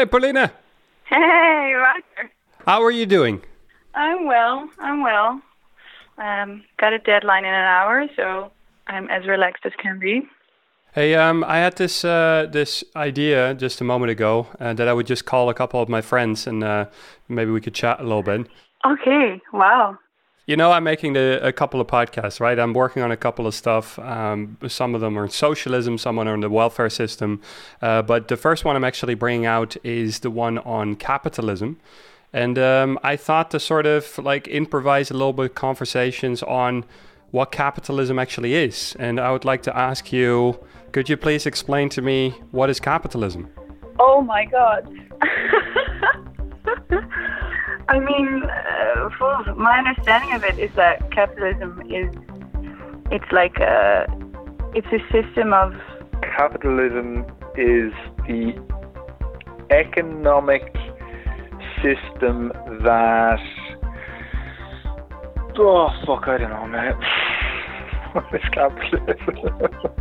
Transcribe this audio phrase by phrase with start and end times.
[0.00, 0.50] Hey, Paulina.
[1.10, 2.32] Hey, Roger.
[2.64, 3.42] How are you doing?
[3.94, 4.66] I'm well.
[4.78, 5.42] I'm well.
[6.16, 8.50] Um, got a deadline in an hour, so
[8.86, 10.22] I'm as relaxed as can be.
[10.94, 14.94] Hey, um, I had this uh, this idea just a moment ago uh, that I
[14.94, 16.86] would just call a couple of my friends and uh,
[17.28, 18.46] maybe we could chat a little bit.
[18.86, 19.42] Okay.
[19.52, 19.98] Wow.
[20.50, 22.58] You know, I'm making the, a couple of podcasts, right?
[22.58, 24.00] I'm working on a couple of stuff.
[24.00, 27.40] Um, some of them are in socialism, some are in the welfare system.
[27.80, 31.78] Uh, but the first one I'm actually bringing out is the one on capitalism.
[32.32, 36.84] And um, I thought to sort of like improvise a little bit conversations on
[37.30, 38.96] what capitalism actually is.
[38.98, 40.58] And I would like to ask you
[40.90, 43.48] could you please explain to me what is capitalism?
[44.00, 44.92] Oh my God.
[47.90, 52.14] I mean, uh, my understanding of it is that capitalism is
[53.10, 54.06] it's like a
[54.74, 55.72] it's a system of
[56.22, 57.24] capitalism
[57.56, 57.92] is
[58.28, 58.54] the
[59.70, 60.62] economic
[61.82, 62.52] system
[62.84, 63.40] that
[65.58, 66.94] oh fuck I don't know man.
[68.12, 69.36] What is capitalism?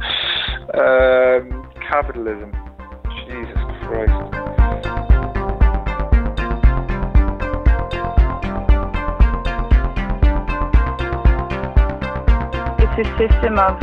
[0.69, 2.51] Um, capitalism.
[3.25, 4.38] Jesus Christ
[13.00, 13.75] it's a system of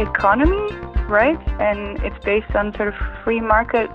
[0.00, 1.38] economy right?
[1.58, 3.90] And it's based on sort of free market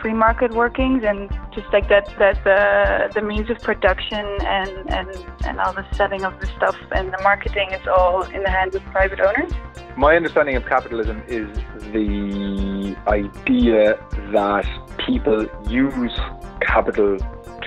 [0.00, 5.08] free market workings and just like that that the the means of production and and
[5.44, 8.74] and all the selling of the stuff and the marketing is all in the hands
[8.74, 9.52] of private owners.
[9.96, 11.48] My understanding of capitalism is
[11.92, 13.98] the idea
[14.32, 14.66] that
[15.04, 16.18] people use
[16.62, 17.18] capital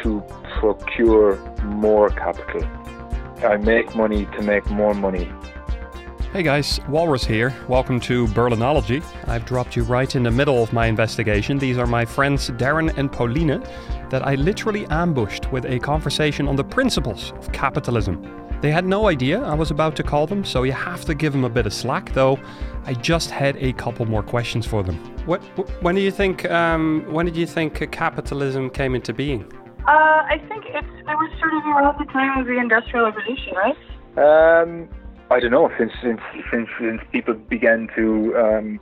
[0.02, 0.24] to
[0.60, 2.64] procure more capital.
[3.46, 5.32] I make money to make more money
[6.34, 7.54] Hey guys, Walrus here.
[7.68, 9.04] Welcome to Berlinology.
[9.28, 11.60] I've dropped you right in the middle of my investigation.
[11.60, 13.62] These are my friends Darren and Paulina
[14.10, 18.20] that I literally ambushed with a conversation on the principles of capitalism.
[18.62, 21.34] They had no idea I was about to call them, so you have to give
[21.34, 22.40] them a bit of slack, though
[22.86, 24.96] I just had a couple more questions for them.
[25.28, 25.44] What,
[25.84, 29.44] when do you think um, when did you think capitalism came into being?
[29.88, 33.54] Uh, I think it's it was sort of around the time of the Industrial Revolution,
[33.54, 33.78] right?
[34.18, 34.90] Um,
[35.34, 36.22] I don't know since since
[36.52, 38.80] since, since people began to um,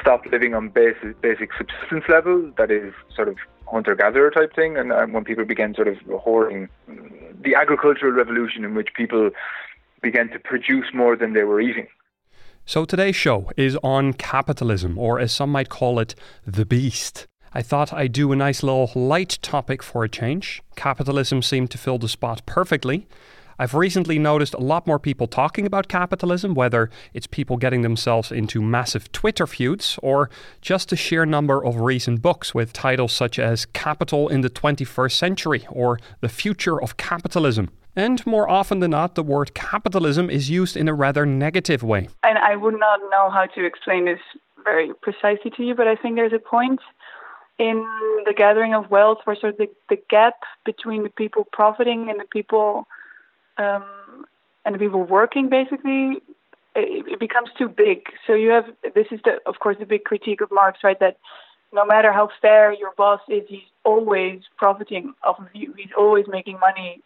[0.00, 4.76] stop living on basic basic subsistence level, that is sort of hunter gatherer type thing,
[4.76, 9.30] and um, when people began sort of hoarding, the agricultural revolution in which people
[10.02, 11.88] began to produce more than they were eating.
[12.64, 16.14] So today's show is on capitalism, or as some might call it,
[16.46, 17.26] the beast.
[17.52, 20.62] I thought I'd do a nice little light topic for a change.
[20.76, 23.08] Capitalism seemed to fill the spot perfectly.
[23.58, 28.32] I've recently noticed a lot more people talking about capitalism, whether it's people getting themselves
[28.32, 30.30] into massive Twitter feuds or
[30.60, 35.12] just the sheer number of recent books with titles such as Capital in the 21st
[35.12, 37.70] Century or The Future of Capitalism.
[37.94, 42.08] And more often than not, the word capitalism is used in a rather negative way.
[42.22, 44.20] And I would not know how to explain this
[44.64, 46.80] very precisely to you, but I think there's a point
[47.58, 47.86] in
[48.24, 52.18] the gathering of wealth where sort of the, the gap between the people profiting and
[52.18, 52.86] the people
[53.62, 54.24] um,
[54.64, 56.22] and the people working basically
[56.74, 58.06] it, it, becomes too big.
[58.26, 58.64] So you have
[58.94, 60.98] this is the of course the big critique of Marx, right?
[61.00, 61.18] That
[61.72, 65.74] no matter how fair your boss is, he's always profiting off of you.
[65.76, 67.00] He's always making money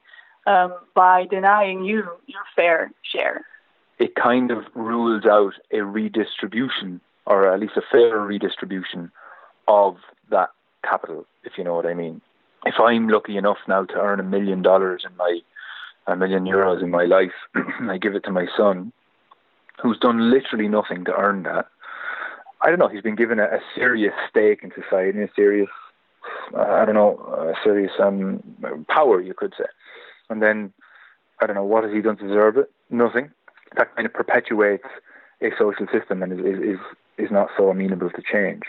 [0.46, 3.44] um, by denying you your fair share.
[3.98, 9.10] It kind of rules out a redistribution, or at least a fair redistribution
[9.68, 9.96] of
[10.30, 10.50] that
[10.84, 12.20] capital, if you know what I mean.
[12.66, 15.40] If I'm lucky enough now to earn a million dollars in my
[16.06, 18.92] a million euros in my life, I give it to my son,
[19.82, 21.66] who's done literally nothing to earn that.
[22.62, 22.88] I don't know.
[22.88, 25.68] He's been given a, a serious stake in society, a serious,
[26.56, 28.42] uh, I don't know, a serious um,
[28.88, 29.66] power, you could say.
[30.30, 30.72] And then,
[31.40, 32.70] I don't know, what has he done to deserve it?
[32.90, 33.30] Nothing.
[33.76, 34.86] That kind of perpetuates
[35.42, 36.78] a social system and is is
[37.18, 38.62] is not so amenable to change.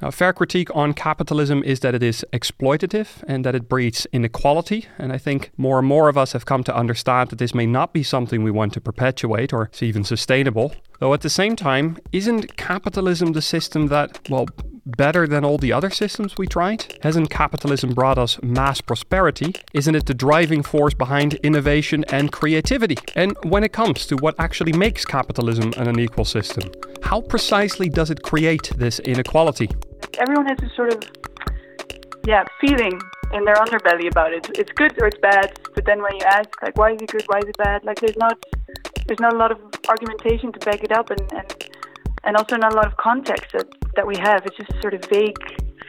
[0.00, 4.06] Now, a fair critique on capitalism is that it is exploitative and that it breeds
[4.12, 4.86] inequality.
[4.96, 7.66] And I think more and more of us have come to understand that this may
[7.66, 10.72] not be something we want to perpetuate or even sustainable.
[11.00, 14.46] Though at the same time, isn't capitalism the system that, well,
[14.96, 16.98] better than all the other systems we tried?
[17.02, 19.54] Hasn't capitalism brought us mass prosperity?
[19.72, 22.96] Isn't it the driving force behind innovation and creativity?
[23.14, 26.70] And when it comes to what actually makes capitalism an unequal system,
[27.02, 29.68] how precisely does it create this inequality?
[30.18, 31.02] Everyone has a sort of,
[32.26, 33.00] yeah, feeling
[33.32, 34.50] in their underbelly about it.
[34.58, 37.24] It's good or it's bad, but then when you ask, like, why is it good,
[37.26, 37.84] why is it bad?
[37.84, 38.42] Like, there's not,
[39.06, 39.58] there's not a lot of
[39.88, 41.68] argumentation to back it up, and, and
[42.24, 44.44] and also not a lot of context that, that we have.
[44.46, 45.36] It's just sort of vague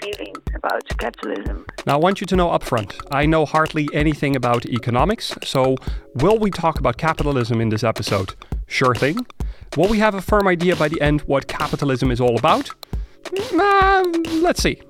[0.02, 1.66] feeling about capitalism.
[1.86, 5.76] Now, I want you to know upfront I know hardly anything about economics, so
[6.16, 8.36] will we talk about capitalism in this episode?
[8.68, 9.26] Sure thing.
[9.78, 12.72] Will we have a firm idea by the end what capitalism is all about?
[13.54, 14.04] Uh,
[14.42, 14.82] let's see.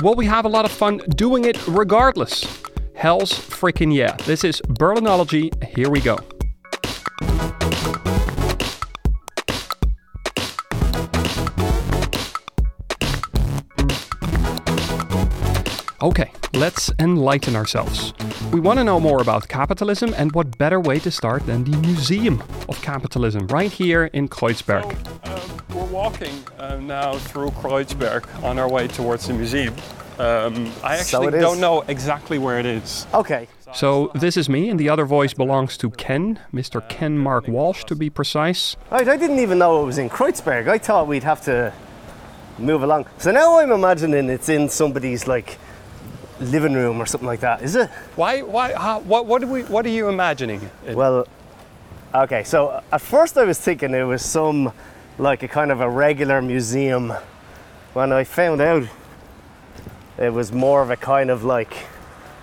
[0.00, 2.62] Will we have a lot of fun doing it regardless?
[2.94, 4.16] Hell's freaking yeah.
[4.24, 5.52] This is Berlinology.
[5.76, 6.18] Here we go.
[16.04, 18.12] Okay, let's enlighten ourselves.
[18.52, 21.78] We want to know more about capitalism, and what better way to start than the
[21.78, 24.84] Museum of Capitalism right here in Kreuzberg.
[24.84, 25.40] So, uh,
[25.74, 29.74] we're walking uh, now through Kreuzberg on our way towards the museum.
[30.18, 31.40] Um, I actually it is.
[31.40, 33.06] don't know exactly where it is.
[33.14, 33.48] Okay.
[33.72, 36.86] So, this is me, and the other voice belongs to Ken, Mr.
[36.86, 38.76] Ken Mark Walsh to be precise.
[38.90, 40.68] Right, I didn't even know it was in Kreuzberg.
[40.68, 41.72] I thought we'd have to
[42.58, 43.06] move along.
[43.16, 45.58] So now I'm imagining it's in somebody's like
[46.44, 47.62] living room or something like that.
[47.62, 47.90] Is it?
[48.16, 48.42] Why?
[48.42, 48.72] Why?
[48.74, 49.26] How, what?
[49.26, 49.62] What do we?
[49.62, 50.70] What are you imagining?
[50.88, 51.26] Well,
[52.14, 52.44] okay.
[52.44, 54.72] So at first I was thinking it was some
[55.18, 57.12] like a kind of a regular museum.
[57.92, 58.88] When I found out
[60.18, 61.74] it was more of a kind of like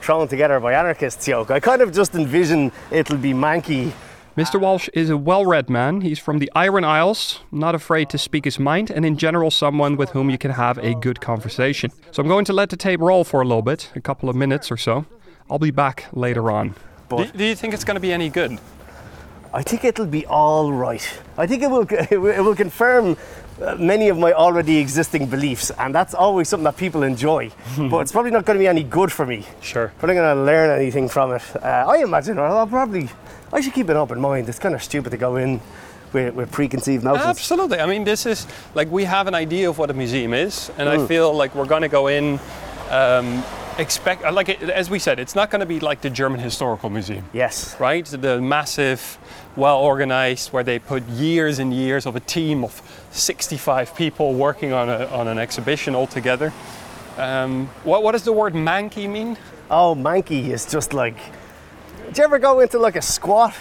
[0.02, 1.52] thrown together by anarchists joke.
[1.52, 3.94] I kind of just envision it'll be manky.
[4.38, 4.58] Mr.
[4.58, 6.02] Walsh is a well read man.
[6.02, 9.98] He's from the Iron Isles, not afraid to speak his mind, and in general, someone
[9.98, 11.92] with whom you can have a good conversation.
[12.12, 14.36] So I'm going to let the tape roll for a little bit, a couple of
[14.38, 15.06] minutes or so.
[15.50, 16.76] I'll be back later on.
[17.10, 18.58] do, do you think it's going to be any good?
[19.54, 21.06] I think it'll be all right.
[21.38, 23.18] I think it will it will, confirm
[23.62, 27.52] uh, many of my already existing beliefs, and that's always something that people enjoy.
[27.78, 29.46] but it's probably not going to be any good for me.
[29.62, 29.92] Sure.
[30.00, 31.44] Probably going to learn anything from it.
[31.56, 33.10] Uh, I imagine, I'll probably,
[33.54, 34.48] I should keep an open mind.
[34.50, 35.60] It's kind of stupid to go in
[36.14, 37.26] with, with preconceived notions.
[37.26, 37.80] Absolutely.
[37.80, 40.88] I mean, this is like we have an idea of what a museum is, and
[40.90, 41.08] I Mm.
[41.08, 42.40] feel like we're going to go in.
[42.90, 43.44] Um,
[43.78, 47.24] expect like as we said, it's not going to be like the German Historical Museum.
[47.34, 47.76] Yes.
[47.80, 48.06] right?
[48.06, 49.18] The massive,
[49.56, 52.82] well organized, where they put years and years of a team of
[53.12, 56.52] 65 people working on, a, on an exhibition all together.
[57.18, 59.38] Um, what, what does the word manky mean?
[59.70, 61.18] Oh, manky is just like.
[62.12, 63.54] Did you ever go into like a squat?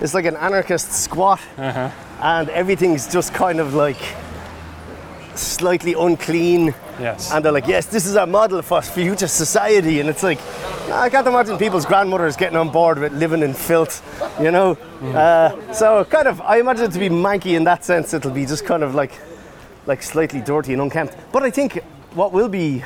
[0.00, 3.98] It's like an anarchist squat, and everything's just kind of like
[5.34, 6.74] slightly unclean.
[6.98, 7.30] Yes.
[7.30, 10.00] And they're like, yes, this is our model for future society.
[10.00, 10.38] And it's like,
[10.90, 14.00] I can't imagine people's grandmothers getting on board with living in filth,
[14.40, 14.78] you know?
[15.02, 18.14] Uh, so, kind of, I imagine it to be manky in that sense.
[18.14, 19.12] It'll be just kind of like,
[19.84, 21.16] like slightly dirty and unkempt.
[21.32, 21.82] But I think
[22.14, 22.82] what will be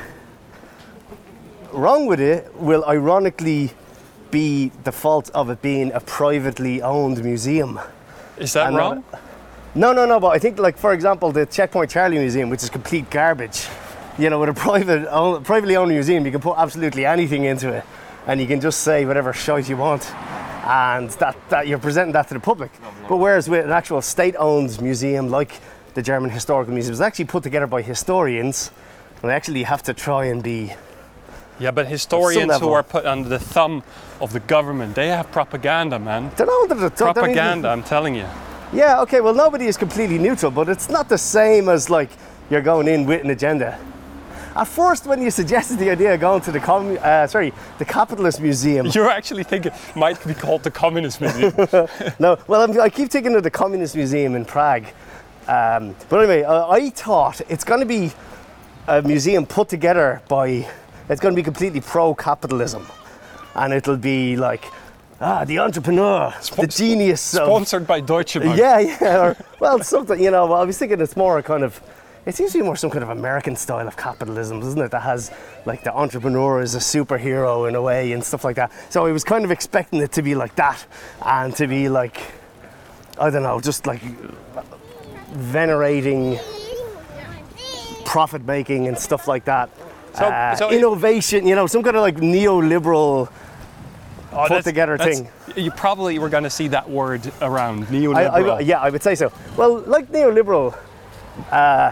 [1.71, 3.71] wrong with it will ironically
[4.31, 7.79] be the fault of it being a privately owned museum.
[8.37, 9.03] Is that And not- wrong?
[9.75, 10.19] No, no, no.
[10.19, 13.67] But I think, like for example, the Checkpoint Charlie Museum, which is complete garbage.
[14.17, 17.69] You know, with a private, own, privately owned museum, you can put absolutely anything into
[17.71, 17.83] it,
[18.27, 20.11] and you can just say whatever shite you want,
[20.65, 22.71] and that, that you're presenting that to the public.
[23.07, 25.53] But whereas with an actual state-owned museum like
[25.93, 28.71] the German Historical Museum, it's actually put together by historians,
[29.21, 30.73] and they actually have to try and be.
[31.59, 33.83] Yeah, but historians who are put under the thumb
[34.21, 36.31] of the government, they have propaganda, man.
[36.37, 38.25] They're not under the they're- Propaganda, I'm telling you.
[38.71, 42.09] Yeah, okay, well, nobody is completely neutral, but it's not the same as like
[42.49, 43.79] you're going in with an agenda.
[44.55, 47.85] At first, when you suggested the idea of going to the com- uh, sorry, the
[47.85, 51.53] Capitalist Museum, You're actually thinking it might be called the Communist Museum.
[52.19, 54.85] no, well, I'm, I keep thinking of the Communist Museum in Prague.
[55.47, 58.11] Um, but anyway, uh, I thought it's going to be
[58.87, 60.67] a museum put together by,
[61.09, 62.85] it's going to be completely pro-capitalism,
[63.55, 64.65] and it'll be like,
[65.19, 68.57] ah, the entrepreneur, the genius of Sponsored by Deutsche Bank.
[68.57, 69.17] Yeah, yeah.
[69.17, 71.81] Or, well, something, you know, well, I was thinking it's more a kind of,
[72.25, 74.91] it seems to be more some kind of American style of capitalism, doesn't it?
[74.91, 75.31] That has
[75.65, 78.71] like the entrepreneur is a superhero in a way and stuff like that.
[78.89, 80.85] So I was kind of expecting it to be like that
[81.25, 82.21] and to be like,
[83.19, 84.01] I don't know, just like
[85.31, 86.39] venerating
[88.05, 89.69] profit making and stuff like that.
[90.15, 93.29] So- Uh, so innovation, you know, some kind of like neoliberal.
[94.31, 95.27] Oh, put together thing.
[95.55, 98.57] You probably were going to see that word around, I, neoliberal.
[98.57, 99.31] I, yeah, I would say so.
[99.57, 100.77] Well, like neoliberal,
[101.51, 101.91] uh,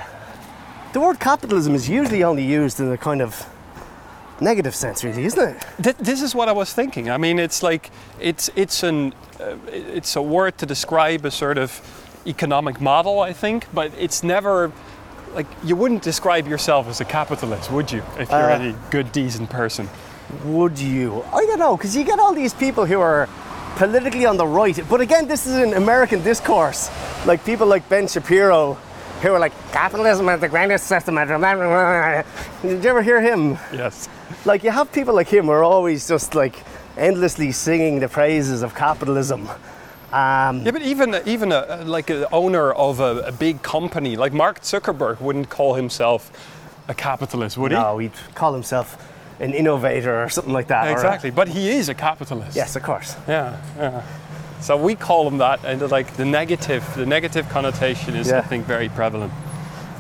[0.94, 3.44] the word capitalism is usually only used in a kind of
[4.40, 5.66] negative sense, really, isn't it?
[5.82, 7.10] Th- this is what I was thinking.
[7.10, 11.58] I mean, it's like it's it's an uh, it's a word to describe a sort
[11.58, 11.82] of
[12.28, 14.72] economic model, I think, but it's never
[15.38, 18.02] like you wouldn't describe yourself as a capitalist, would you?
[18.18, 19.88] If you're Uh, any good, decent person.
[20.44, 21.24] Would you?
[21.32, 23.30] I don't know, because you get all these people who are
[23.78, 24.78] politically on the right.
[24.90, 26.90] But again, this is an American discourse.
[27.26, 28.78] Like people like Ben Shapiro
[29.22, 31.16] who are like, capitalism is the greatest system.
[31.16, 33.58] Did you ever hear him?
[33.72, 34.10] Yes.
[34.46, 36.56] Like, you have people like him who are always just like
[36.98, 39.50] endlessly singing the praises of capitalism.
[40.14, 44.32] Um, Yeah, but even even a, like an owner of a, a big company like
[44.34, 46.32] Mark Zuckerberg wouldn't call himself
[46.88, 47.78] a capitalist, would he?
[47.78, 48.96] no, he'd call himself
[49.40, 50.86] an innovator or something like that.
[50.88, 52.56] or a- Exactly, but he is a capitalist.
[52.56, 53.16] yes, of course.
[53.28, 54.02] Yeah, yeah.
[54.62, 58.66] So we call him that, and like the negative, the negative connotation is, I think,
[58.66, 59.32] very prevalent.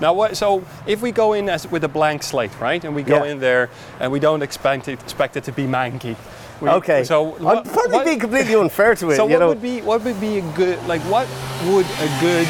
[0.02, 0.38] Now, what?
[0.38, 3.32] So if we go in as with a blank slate, right, and we go Yeah.
[3.32, 6.16] in there, and we don't expect it, expect it to be manky.
[6.62, 7.04] We, Okay.
[7.04, 9.16] So I'm what- probably what- being completely unfair to it.
[9.16, 11.28] So what know, would be what would be a good like what
[11.66, 12.48] would a good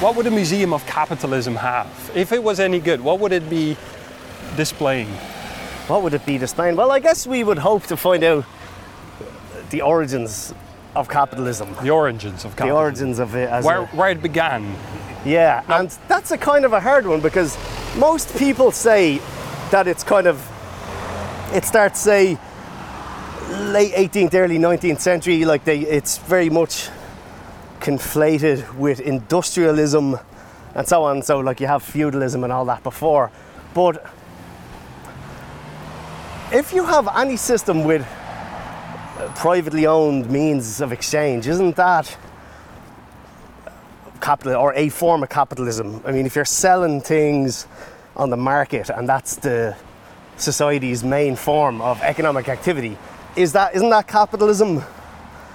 [0.00, 3.00] what would a museum of capitalism have if it was any good?
[3.00, 3.76] What would it be
[4.56, 5.08] displaying?
[5.88, 6.76] what would it be displaying?
[6.76, 8.44] Well, I guess we would hope to find out
[9.70, 10.54] the origins
[10.94, 12.68] of capitalism, The origins of capitalism.
[12.68, 14.76] the origins of it as where a, where it began.
[15.24, 17.58] Yeah, and that's a kind of a hard one because
[17.96, 19.20] most people say
[19.70, 20.40] that it's kind of
[21.52, 22.38] it starts say
[23.72, 25.44] late 18th, early 19th century.
[25.44, 26.88] Like they, it's very much
[27.80, 30.18] conflated with industrialism
[30.74, 31.22] and so on.
[31.22, 33.30] So like you have feudalism and all that before,
[33.74, 34.04] but
[36.52, 38.06] if you have any system with
[39.36, 42.16] privately owned means of exchange, isn't that
[44.22, 46.00] capital or a form of capitalism.
[46.06, 47.66] I mean, if you're selling things
[48.16, 49.76] on the market and that's the
[50.36, 52.96] society's main form of economic activity,
[53.36, 54.82] is that isn't that capitalism?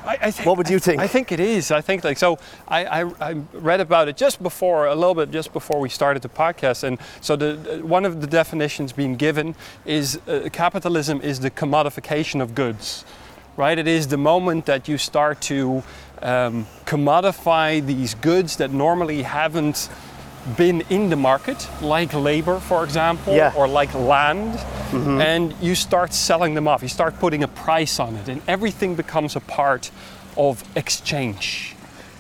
[0.08, 1.02] I, I think, What would you think?
[1.02, 1.70] I think it is.
[1.70, 2.40] I think like so.
[2.68, 6.22] I, I, I read about it just before a little bit just before we started
[6.22, 9.54] the podcast, and so the one of the definitions being given
[9.86, 13.04] is uh, capitalism is the commodification of goods,
[13.58, 13.78] right?
[13.78, 15.84] It is the moment that you start to
[16.22, 19.90] um, commodify these goods that normally haven't
[20.56, 23.54] been in the market, like labor, for example, Yeah.
[23.56, 24.58] or like land,
[24.92, 25.22] mm-hmm.
[25.22, 26.82] and you start selling them off.
[26.82, 29.92] You start putting a price on it, and everything becomes a part
[30.38, 31.76] of exchange.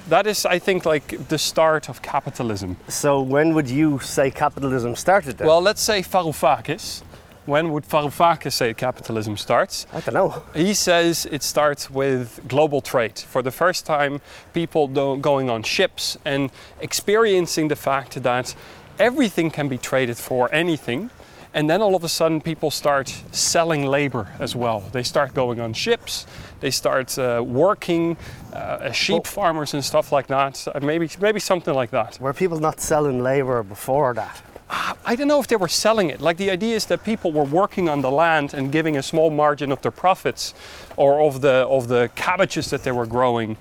[0.09, 2.77] That is, I think, like the start of capitalism.
[2.87, 5.47] So when would you say capitalism started then?
[5.47, 7.03] Well, let's say Varoufakis.
[7.47, 9.87] When would Varoufakis say capitalism starts?
[9.93, 10.43] I don't know.
[10.53, 13.17] He says it starts with global trade.
[13.17, 14.19] For the first time,
[14.53, 16.51] people going on ships and
[16.81, 18.53] experiencing the fact that
[18.99, 21.09] everything can be traded for anything.
[21.53, 24.81] And then all of a sudden, people start selling labor as well.
[24.91, 26.27] They start going on ships.
[26.59, 28.17] They start uh, working
[28.51, 30.67] uh, as sheep farmers and stuff like that.
[30.67, 32.19] Uh, maybe, maybe something like that.
[32.19, 34.41] Were people not selling labor before that?
[34.69, 36.19] I don't know if they were selling it.
[36.19, 39.29] Like the idea is that people were working on the land and giving a small
[39.29, 40.53] margin of their profits
[40.97, 43.55] or of the of the cabbages that they were growing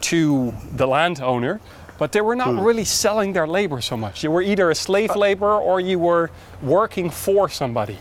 [0.00, 1.60] to the landowner,
[1.98, 2.60] but they were not hmm.
[2.60, 4.24] really selling their labor so much.
[4.24, 6.30] You were either a slave uh, laborer or you were
[6.62, 7.98] working for somebody.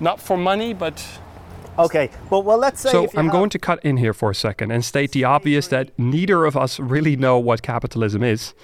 [0.00, 1.04] Not for money, but
[1.78, 2.90] Okay, well, well let's say.
[2.90, 5.12] So if you I'm have- going to cut in here for a second and state
[5.12, 8.54] the obvious that neither of us really know what capitalism is.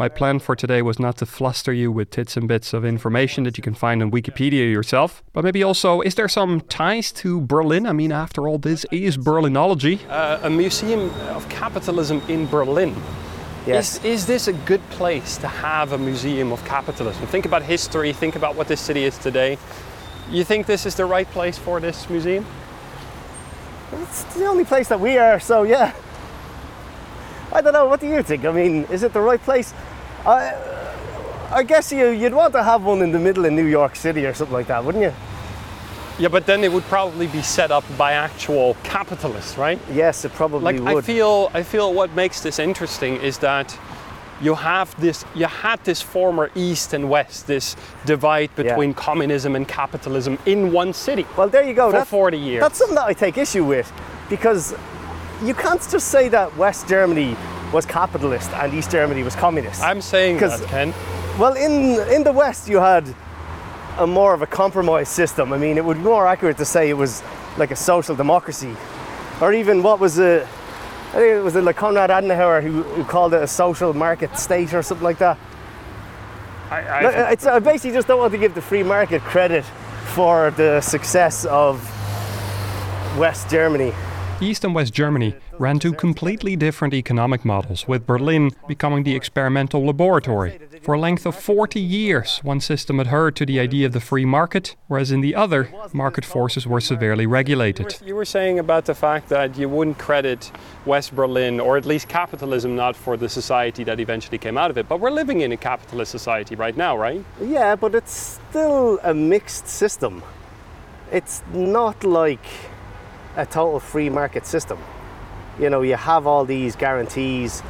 [0.00, 3.44] My plan for today was not to fluster you with tits and bits of information
[3.44, 7.42] that you can find on Wikipedia yourself, but maybe also, is there some ties to
[7.42, 7.84] Berlin?
[7.84, 10.00] I mean, after all, this is Berlinology.
[10.08, 12.96] uh, a museum of capitalism in Berlin.
[13.66, 13.98] Yes.
[13.98, 17.26] Is, is this a good place to have a museum of capitalism?
[17.26, 19.58] Think about history, think about what this city is today.
[20.30, 22.46] You think this is the right place for this museum?
[23.92, 25.92] It's the only place that we are, so yeah.
[27.52, 27.86] I don't know.
[27.86, 28.44] What do you think?
[28.44, 29.74] I mean, is it the right place?
[30.26, 30.54] I,
[31.52, 34.26] I guess you you'd want to have one in the middle of New York City
[34.26, 35.12] or something like that, wouldn't you?
[36.18, 39.78] Yeah, but then it would probably be set up by actual capitalists, right?
[39.90, 41.04] Yes, it probably Like would.
[41.04, 43.76] I feel I feel what makes this interesting is that
[44.42, 47.74] you have this you had this former east and west, this
[48.04, 48.64] divide Yeah.
[48.64, 51.26] between communism and capitalism in one city.
[51.36, 51.86] well, there you go.
[51.88, 52.60] for That's- 40 years.
[52.60, 53.90] That's something that I take issue with,
[54.28, 54.74] because
[55.42, 57.36] you can't just say that West Germany
[57.72, 59.82] was capitalist and East Germany was communist.
[59.82, 60.92] I'm saying that, Ken.
[61.38, 63.14] Well, in in the West, you had
[63.98, 65.52] a more of a compromise system.
[65.52, 67.22] I mean, it would be more accurate to say it was
[67.56, 68.76] like a social democracy,
[69.40, 70.46] or even what was a.
[71.10, 74.72] I think it was like Konrad Adenauer who, who called it a social market state
[74.72, 75.38] or something like that.
[76.70, 79.64] I, I it's, I basically just don't want to give the free market credit
[80.14, 81.82] for the success of
[83.18, 83.92] West Germany.
[84.42, 89.84] East and West Germany ran two completely different economic models, with Berlin becoming the experimental
[89.84, 90.58] laboratory.
[90.82, 94.24] For a length of 40 years, one system adhered to the idea of the free
[94.24, 97.98] market, whereas in the other, market forces were severely regulated.
[98.02, 100.50] You were saying about the fact that you wouldn't credit
[100.86, 104.78] West Berlin, or at least capitalism, not for the society that eventually came out of
[104.78, 104.88] it.
[104.88, 107.22] But we're living in a capitalist society right now, right?
[107.42, 110.22] Yeah, but it's still a mixed system.
[111.12, 112.46] It's not like
[113.36, 114.78] a total free market system.
[115.58, 117.62] You know, you have all these guarantees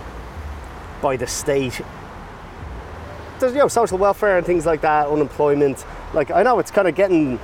[1.03, 1.81] by the state.
[3.39, 5.85] There's you know social welfare and things like that, unemployment.
[6.15, 7.39] Like I know it's kind of getting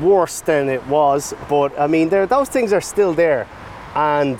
[0.00, 3.46] worse than it was, but I mean, those things are still there,
[3.94, 4.38] and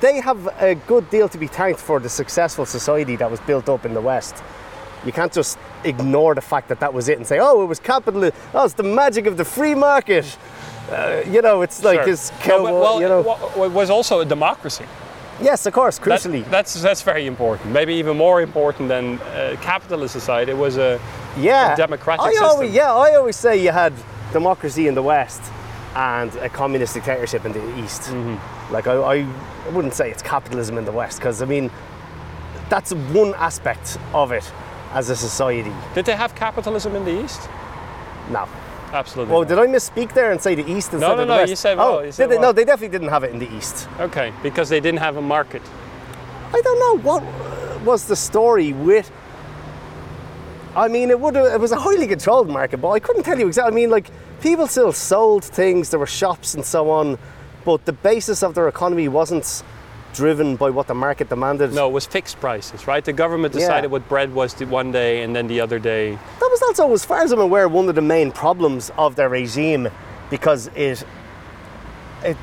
[0.00, 3.68] they have a good deal to be thanked for the successful society that was built
[3.68, 4.42] up in the West.
[5.06, 7.78] You can't just ignore the fact that that was it and say, "Oh, it was
[7.78, 8.36] capitalism.
[8.54, 10.36] Oh, it's the magic of the free market."
[10.90, 12.06] Uh, you know, it's like Sure.
[12.06, 12.30] this.
[12.30, 13.20] No, cow- but- well, you know.
[13.64, 14.84] it was also a democracy.
[15.40, 17.72] yes, of course, That- that's that's very important.
[17.72, 20.52] Maybe even more important than uh, capitalist society.
[20.52, 20.98] It was a
[21.36, 22.48] yeah, a democratic I system.
[22.48, 23.92] Always, yeah, I always say you had
[24.32, 25.42] democracy in the West
[25.96, 28.02] and a communist dictatorship in the East.
[28.02, 28.72] Mm-hmm.
[28.74, 29.26] Like I, I
[29.72, 31.70] wouldn't say it's capitalism in the West because I mean
[32.68, 34.52] that's one aspect of it
[34.92, 35.72] as a society.
[35.94, 37.48] Did they have capitalism in the East?
[38.30, 38.46] No.
[38.94, 39.34] Absolutely.
[39.34, 39.48] Oh, not.
[39.48, 41.48] did I misspeak there and say the East instead No, no, of the no, West?
[41.48, 42.36] Oh, you said oh, well, you said they?
[42.36, 42.48] well.
[42.48, 43.88] No, they definitely didn't have it in the East.
[43.98, 45.62] Okay, because they didn't have a market.
[46.52, 47.24] I don't know what
[47.82, 49.10] was the story with.
[50.76, 53.48] I mean, it would it was a highly controlled market, but I couldn't tell you
[53.48, 53.72] exactly.
[53.72, 54.10] I mean, like
[54.40, 57.18] people still sold things, there were shops and so on,
[57.64, 59.62] but the basis of their economy wasn't
[60.14, 61.72] driven by what the market demanded.
[61.74, 63.04] No, it was fixed prices, right?
[63.04, 63.60] The government Yeah.
[63.60, 66.12] decided what bread was the one day, and then the other day.
[66.40, 69.28] That was also, as far as I'm aware, one of the main problems of their
[69.28, 69.88] regime
[70.30, 71.04] because it
[72.24, 72.36] it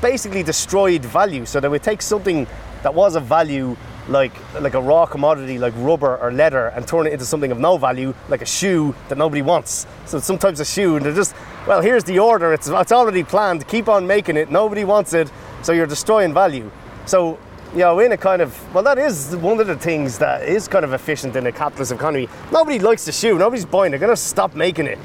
[0.00, 1.44] basically destroyed value.
[1.44, 2.46] So they would take something
[2.82, 3.76] that was of value,
[4.08, 7.58] like like a raw commodity like rubber or leather, and turn it into something of
[7.58, 9.86] no value, like a shoe that nobody wants.
[10.06, 11.34] So sometimes a shoe, and they're just,
[11.66, 12.52] well, here's the order.
[12.54, 13.66] It's it's already planned.
[13.68, 14.50] Keep on making it.
[14.50, 15.30] Nobody wants it,
[15.62, 16.70] so you're destroying value.
[17.10, 17.38] So.
[17.72, 20.66] You know, in a kind of well, that is one of the things that is
[20.66, 22.28] kind of efficient in a capitalist economy.
[22.50, 23.38] Nobody likes the shoe.
[23.38, 23.92] Nobody's buying.
[23.92, 23.98] it.
[23.98, 24.98] They're gonna stop making it.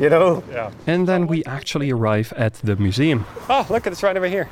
[0.00, 0.72] You know, Yeah.
[0.88, 3.24] And then we actually arrive at the museum.
[3.48, 4.48] Oh, look at it's right over here.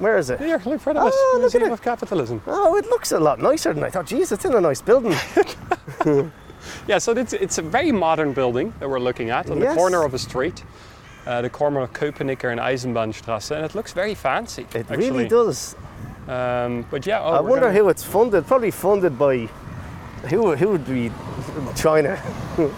[0.00, 0.38] where is it?
[0.40, 1.14] Here, look in front of us.
[1.16, 1.72] Oh, look at Museum it.
[1.72, 2.42] of Capitalism.
[2.46, 4.04] Oh, it looks a lot nicer than I thought.
[4.06, 5.14] Jeez, it's in a nice building.
[6.86, 9.70] Yeah, so it's, it's a very modern building that we're looking at on Yes.
[9.72, 10.62] the corner of a street,
[11.26, 14.62] uh, the corner of Köpenicker and Eisenbahnstrasse, and it looks very fancy.
[14.74, 15.10] It actually.
[15.10, 15.74] really does.
[16.28, 18.46] Um, but yeah, oh, I wonder gonna- who it's funded.
[18.46, 19.48] Probably funded by
[20.28, 20.54] who?
[20.54, 21.10] Who would be
[21.74, 22.20] China?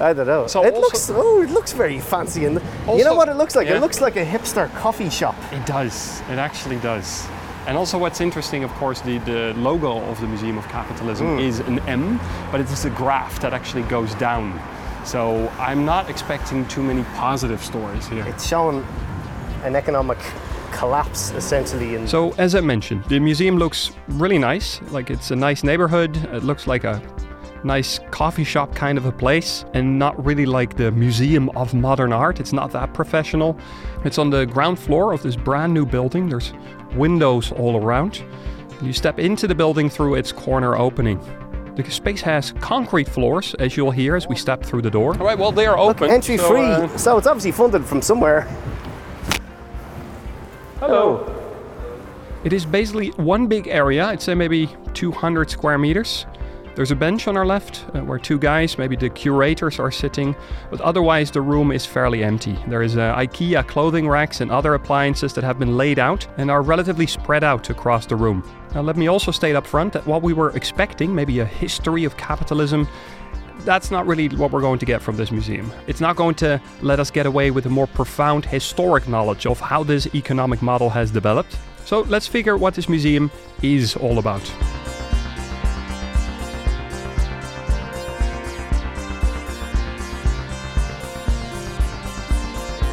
[0.00, 0.46] I don't know.
[0.46, 3.68] So it looks oh, it looks very fancy, and you know what it looks like?
[3.68, 3.76] yeah.
[3.76, 5.36] It looks like a hipster coffee shop.
[5.52, 6.20] It does.
[6.30, 7.26] It actually does.
[7.66, 11.60] And also, what's interesting, of course, the, the logo of the Museum of Capitalism is
[11.60, 12.18] an M,
[12.50, 14.60] but it is a graph that actually goes down.
[15.04, 18.24] So I'm not expecting too many positive stories here.
[18.26, 18.84] It's showing
[19.62, 20.18] an economic
[20.72, 21.94] collapse essentially.
[21.94, 24.80] In So, as I mentioned, the museum looks really nice.
[24.90, 26.16] Like it's a nice neighborhood.
[26.32, 27.00] It looks like a
[27.64, 32.12] nice coffee shop kind of a place, and not really like the Museum of Modern
[32.12, 32.40] Art.
[32.40, 33.56] It's not that professional.
[34.04, 36.28] It's on the ground floor of this brand new building.
[36.28, 36.52] There's
[36.94, 38.22] windows all around.
[38.82, 41.20] You step into the building through its corner opening.
[41.76, 45.16] The space has concrete floors, as you'll hear as we step through the door.
[45.18, 46.10] All right, well, they are open.
[46.10, 48.46] entry so, free, uh, so it's obviously funded from somewhere.
[50.82, 51.24] Hello.
[52.42, 56.26] It is basically one big area, I'd say maybe 200 square meters.
[56.74, 60.34] There's a bench on our left uh, where two guys, maybe the curators, are sitting,
[60.70, 62.58] but otherwise the room is fairly empty.
[62.66, 66.50] There is uh, IKEA clothing racks and other appliances that have been laid out and
[66.50, 68.42] are relatively spread out across the room.
[68.74, 72.04] Now, let me also state up front that what we were expecting, maybe a history
[72.04, 72.88] of capitalism,
[73.64, 75.72] that's not really what we're going to get from this museum.
[75.86, 79.60] It's not going to let us get away with a more profound historic knowledge of
[79.60, 81.56] how this economic model has developed.
[81.84, 83.30] So let's figure what this museum
[83.62, 84.42] is all about.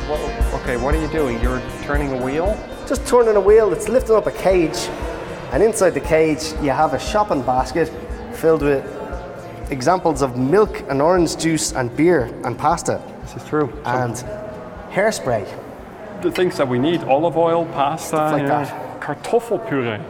[0.07, 1.41] Well, okay, what are you doing?
[1.41, 2.57] You're turning a wheel?
[2.87, 4.87] Just turning a wheel, it's lifting up a cage,
[5.51, 7.91] and inside the cage you have a shopping basket
[8.35, 8.98] filled with
[9.69, 13.71] examples of milk and orange juice and beer and pasta This is true.
[13.85, 14.15] and
[14.91, 15.45] hairspray.
[16.21, 18.99] the things that we need olive oil, pasta, like yeah, that.
[19.01, 20.01] kartoffelpuree,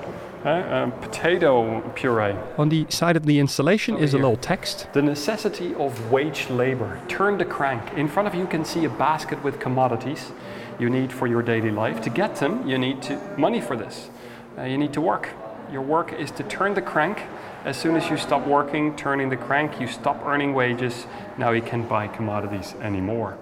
[0.46, 2.36] eh, um, potato puree.
[2.58, 4.88] On the side of the installation is a little text.
[4.94, 7.00] The necessity of wage labor.
[7.08, 7.94] Turn the crank.
[7.98, 10.32] In front of you can see a basket with commodities
[10.80, 12.02] you need for your daily life.
[12.04, 14.10] To get them, you need to, money for this.
[14.58, 15.30] Uh, you need to work.
[15.72, 17.22] Your work is to turn the crank
[17.66, 21.06] As soon as you stop working, turning the crank, you stop earning wages.
[21.38, 23.38] Now you can't buy commodities anymore.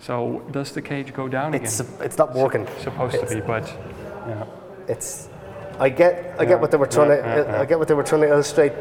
[0.00, 1.92] So does the cage go down It's again?
[2.00, 2.66] it's not working.
[2.80, 3.64] Supposed to be, but
[4.26, 4.44] yeah.
[4.88, 5.28] It's.
[5.78, 7.94] I get I get what they were trying yeah, to yeah, I get what they
[7.94, 8.72] were trying to illustrate.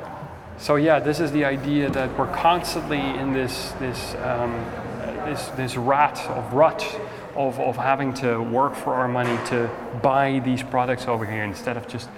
[0.57, 4.51] So yeah, this is the idea that we're constantly in this this um,
[5.25, 6.83] this this rat of rut
[7.35, 9.69] of, of having to work for our money to
[10.01, 12.09] buy these products over here instead of just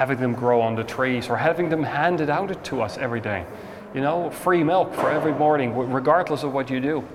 [0.00, 3.44] having them grow on the trees or having them handed out to us every day.
[3.92, 7.06] You know, free milk for every morning, regardless of what you do.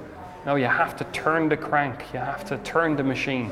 [0.45, 1.99] No, you have to turn the crank.
[2.13, 3.51] You have to turn the machine.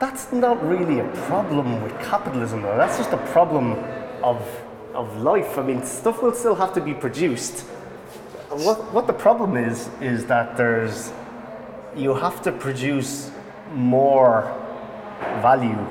[0.00, 2.76] That's not really a problem with capitalism, though.
[2.76, 3.74] That's just a problem
[4.24, 4.42] of
[4.92, 5.58] of life.
[5.58, 7.60] I mean, stuff will still have to be produced.
[8.50, 11.12] What what the problem is is that there's
[11.94, 13.30] you have to produce
[13.72, 14.52] more
[15.40, 15.86] value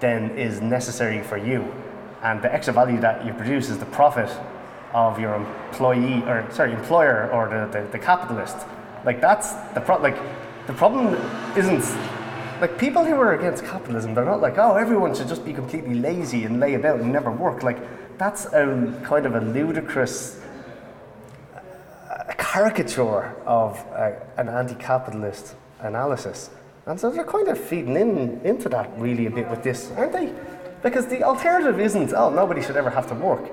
[0.00, 1.72] than is necessary for you,
[2.22, 4.30] and the extra value that you produce is the profit
[4.92, 8.56] of your employee or sorry employer or the, the, the capitalist.
[9.04, 10.16] Like that's the pro- like
[10.66, 11.14] the problem
[11.56, 11.84] isn't
[12.60, 15.94] like people who are against capitalism, they're not like, oh, everyone should just be completely
[15.94, 17.62] lazy and lay about and never work.
[17.62, 17.78] Like,
[18.18, 20.38] that's a kind of a ludicrous
[22.10, 26.50] a caricature of a, an anti capitalist analysis.
[26.90, 30.12] And so they're kind of feeding in into that really a bit with this, aren't
[30.12, 30.32] they?
[30.82, 33.48] Because the alternative isn't, oh, nobody should ever have to work.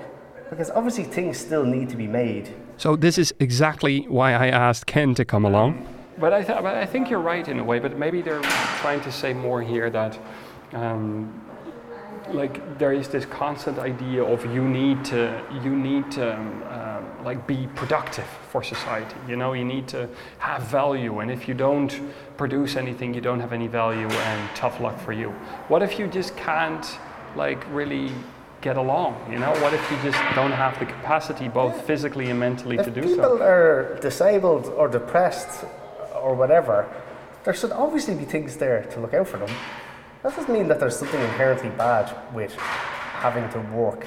[0.49, 2.55] Because obviously things still need to be made.
[2.77, 5.85] So this is exactly why I asked Ken to come along.
[6.17, 7.77] But I, th- but I think you're right in a way.
[7.77, 8.41] But maybe they're
[8.81, 10.17] trying to say more here that,
[10.73, 11.39] um,
[12.29, 16.96] like, there is this constant idea of you need to you need to um, uh,
[17.27, 19.19] like be productive for society.
[19.27, 20.09] You know, you need to
[20.39, 21.93] have value, and if you don't
[22.37, 25.29] produce anything, you don't have any value, and tough luck for you.
[25.67, 26.85] What if you just can't
[27.35, 28.11] like really
[28.61, 29.11] get along?
[29.29, 32.89] You know, what if you just don't have the capacity, both physically and mentally, to
[32.89, 33.09] do so.
[33.09, 35.65] If people are disabled or depressed
[36.23, 36.87] or whatever,
[37.43, 39.53] there should obviously be things there to look out for them.
[40.23, 42.53] That doesn't mean that there's something inherently bad with
[43.25, 44.05] having to work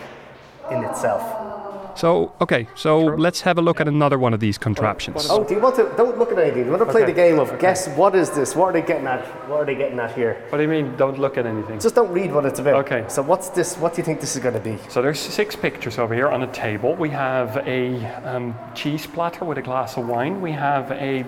[0.71, 1.70] in itself.
[1.97, 5.27] So, okay, so let's have a look at another one of these contraptions.
[5.31, 5.93] Oh, do you want to?
[5.97, 6.65] Don't look at anything.
[6.65, 7.13] Do you want to play Okay.
[7.13, 8.55] the game of guess what is this?
[8.57, 9.25] What are they getting at?
[9.49, 10.43] What are they getting at here?
[10.51, 10.97] What do you mean?
[10.97, 11.79] Don't look at anything.
[11.81, 12.75] Just don't read what it's about.
[12.87, 13.05] Okay.
[13.09, 13.77] So what's this?
[13.77, 14.79] What do you think this is going to be?
[14.89, 16.95] So there's six pictures over here on a table.
[16.95, 20.41] We have a um, cheese platter with a glass of wine.
[20.41, 21.25] We have a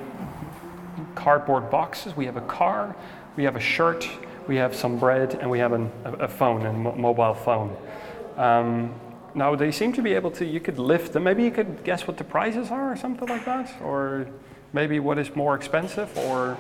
[1.14, 2.16] cardboard boxes.
[2.16, 2.94] We have a car.
[3.37, 4.09] We have a shirt.
[4.48, 7.77] We have some bread, and we have an, a, a phone, a mobile phone.
[8.37, 8.92] Um,
[9.35, 10.45] now they seem to be able to.
[10.45, 11.25] You could lift them.
[11.25, 14.27] Maybe you could guess what the prices are, or something like that, or
[14.73, 16.57] maybe what is more expensive, or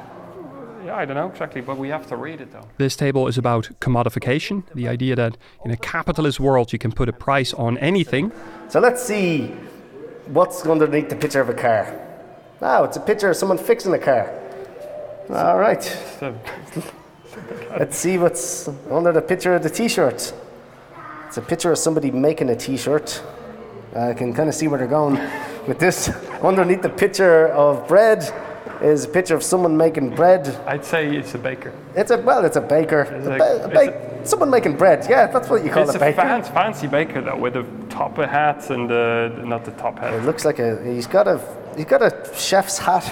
[0.84, 1.60] yeah, I don't know exactly.
[1.60, 2.68] But we have to read it though.
[2.78, 7.08] This table is about commodification, the idea that in a capitalist world you can put
[7.08, 8.32] a price on anything.
[8.68, 9.54] So let's see
[10.26, 11.98] what's underneath the picture of a car.
[12.60, 14.30] Oh, it's a picture of someone fixing a car.
[15.30, 15.84] All right.
[17.78, 20.32] Let's see what's under the picture of the T-shirt.
[21.32, 23.22] It's a picture of somebody making a T-shirt.
[23.96, 25.14] I can kind of see where they're going
[25.66, 26.10] with this.
[26.42, 28.22] Underneath the picture of bread
[28.82, 30.46] is a picture of someone making bread.
[30.66, 31.72] I'd say it's a baker.
[31.96, 33.00] It's a well, it's a baker.
[33.10, 35.06] It's A a- a ba- someone making bread.
[35.08, 36.20] Yeah, that's what you call It's a a baker.
[36.20, 40.12] fan, fancy baker though, with the top hat and the not the top hat.
[40.12, 41.40] It looks like a he's got a
[41.74, 43.06] he's got a chef's hat.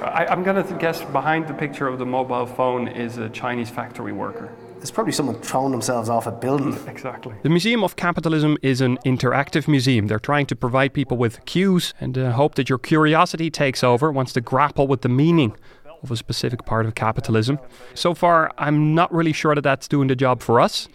[0.00, 4.12] I, I'm gonna guess behind the picture of the mobile phone is a Chinese factory
[4.12, 4.50] worker.
[4.84, 6.78] It's probably someone throwing themselves off a building.
[6.86, 7.34] Exactly.
[7.42, 10.08] The Museum of Capitalism is an interactive museum.
[10.08, 14.12] They're trying to provide people with cues and uh, hope that your curiosity takes over,
[14.12, 15.56] wants to grapple with the meaning
[16.02, 17.58] of a specific part of capitalism.
[17.94, 20.86] So far, I'm not really sure that that's doing the job for us,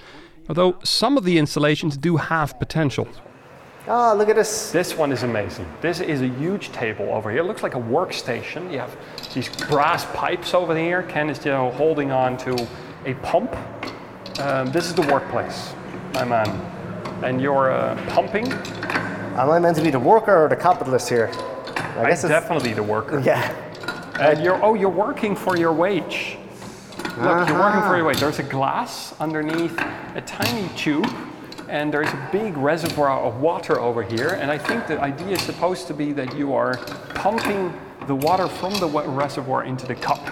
[0.48, 3.08] although some of the installations do have potential.
[3.88, 4.72] Ah, look at this.
[4.72, 5.66] This one is amazing.
[5.82, 7.40] This is a huge table over here.
[7.42, 8.72] It looks like a workstation.
[8.72, 8.96] You have
[9.34, 11.02] these brass pipes over here.
[11.02, 12.68] Ken is you know, holding on to
[13.06, 13.56] a pump.
[14.40, 15.74] Um, this is the workplace,
[16.14, 16.50] my man.
[17.26, 18.50] And you're uh, pumping.
[18.54, 21.30] Am I meant to be the worker or the capitalist here?
[21.76, 23.20] I I'm guess it's definitely the worker.
[23.26, 23.52] yeah.
[24.18, 26.38] And you're oh, you're working for your wage.
[27.18, 28.22] Look, you're working for your wage.
[28.22, 29.78] There's a glass underneath
[30.16, 31.10] a tiny tube,
[31.68, 34.38] and there's a big reservoir of water over here.
[34.40, 36.78] And I think the idea is supposed to be that you are
[37.14, 37.74] pumping
[38.08, 40.26] the water from the wa- reservoir into the cup.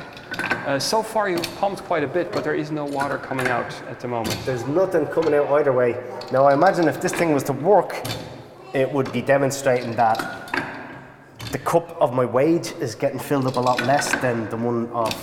[0.68, 3.74] Uh, so far, you've pumped quite a bit, but there is no water coming out
[3.84, 4.38] at the moment.
[4.46, 5.96] There's nothing coming out either way.
[6.30, 7.96] Now, I imagine if this thing was to work,
[8.74, 10.20] it would be demonstrating that
[11.54, 14.90] the cup of my wage is getting filled up a lot less than the one
[14.92, 15.16] of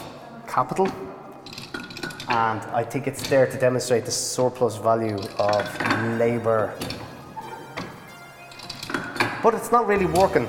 [0.49, 0.89] capital.
[2.31, 6.73] and I think it's there to demonstrate the surplus value of labour.
[9.43, 10.49] But it's not really working.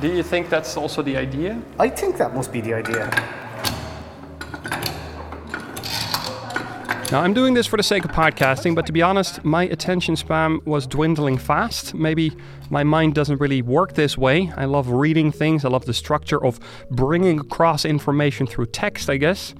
[0.00, 1.60] Do you think that's also the idea?
[1.76, 3.10] I think that must be the idea.
[7.12, 10.16] Now, I'm doing this for the sake of podcasting, but to be honest, my attention
[10.16, 11.94] span was dwindling fast.
[11.94, 12.32] Maybe
[12.68, 14.52] my mind doesn't really work this way.
[14.56, 16.58] I love reading things, I love the structure of
[16.90, 19.54] bringing across information through text, I guess.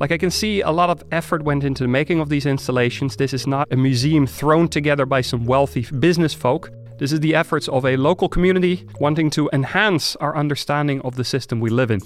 [0.00, 3.16] Like, I can see a lot of effort went into the making of these installations.
[3.16, 6.70] This is not a museum thrown together by some wealthy business folk.
[6.96, 11.24] This is the efforts of a local community wanting to enhance our understanding of the
[11.24, 12.00] system we live in.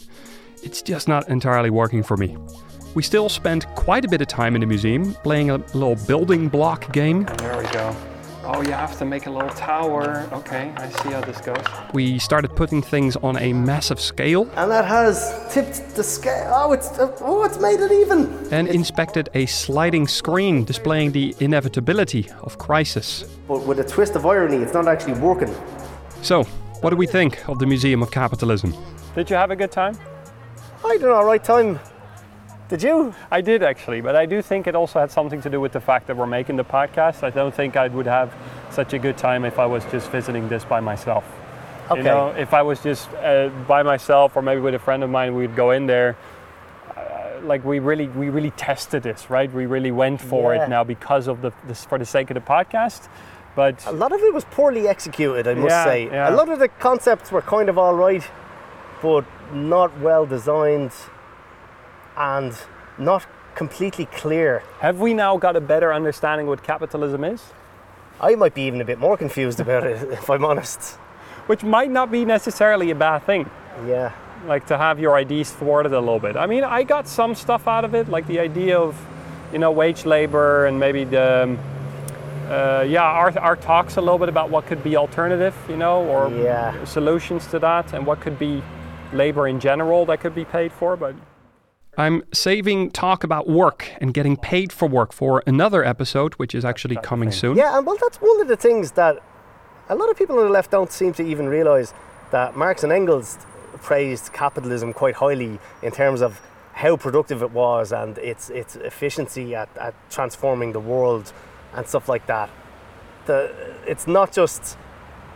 [0.64, 2.36] It's just not entirely working for me.
[2.92, 6.48] We still spent quite a bit of time in the museum playing a little building
[6.48, 7.24] block game.
[7.38, 7.94] There we go.
[8.42, 10.28] Oh, you have to make a little tower.
[10.32, 11.62] Okay, I see how this goes.
[11.92, 16.50] We started putting things on a massive scale And that has tipped the scale.
[16.52, 18.48] Oh, it's oh, it's made it even.
[18.50, 23.24] and inspected a sliding screen displaying the inevitability of crisis.
[23.46, 25.54] But with a twist of irony, it's not actually working.
[26.22, 26.42] So,
[26.80, 28.74] what do we think of the Museum of Capitalism?
[29.14, 29.96] Did you have a good time?
[30.84, 31.78] I don't know, right time.
[32.70, 33.12] Did you?
[33.32, 35.80] I did actually, but I do think it also had something to do with the
[35.80, 37.24] fact that we're making the podcast.
[37.24, 38.32] I don't think I would have
[38.70, 41.24] such a good time if I was just visiting this by myself.
[41.90, 41.98] Okay.
[41.98, 45.10] You know, if I was just uh, by myself or maybe with a friend of
[45.10, 46.16] mine, we'd go in there.
[46.96, 49.52] Uh, like we really, we really tested this, right?
[49.52, 50.66] We really went for Yeah.
[50.66, 53.08] it now because of the, this, for the sake of the podcast.
[53.56, 56.04] But A lot of it was poorly executed, I must Yeah, say.
[56.06, 56.30] yeah.
[56.30, 58.22] A lot of the concepts were kind of all right,
[59.02, 60.92] but not well designed
[62.16, 62.54] and
[62.98, 64.62] not completely clear.
[64.80, 67.42] have we now got a better understanding what capitalism is?
[68.20, 70.96] I might be even a bit more confused about it, if I'm honest.
[71.46, 73.50] Which might not be necessarily a bad thing.
[73.86, 74.12] Yeah.
[74.46, 76.36] like to have your ideas thwarted a little bit.
[76.36, 78.96] I mean, I got some stuff out of it, like the idea of,
[79.52, 81.58] you know, wage labor and maybe the, um,
[82.48, 86.02] uh, yeah, our, our talks a little bit about what could be alternative, you know,
[86.06, 86.84] or Yeah.
[86.84, 88.62] solutions to that, and what could be
[89.12, 90.96] labor in general that could be paid for.
[90.96, 91.14] But
[91.98, 96.64] I'm saving talk about work and getting paid for work for another episode, which is
[96.64, 97.56] actually coming soon.
[97.56, 99.18] Yeah, and well, that's one of the things that
[99.88, 101.92] a lot of people on the left don't seem to even realize
[102.30, 103.38] that Marx and Engels
[103.82, 106.40] praised capitalism quite highly in terms of
[106.74, 111.32] how productive it was and its its efficiency at, at transforming the world
[111.74, 112.48] and stuff like that.
[113.26, 113.52] The
[113.86, 114.78] it's not just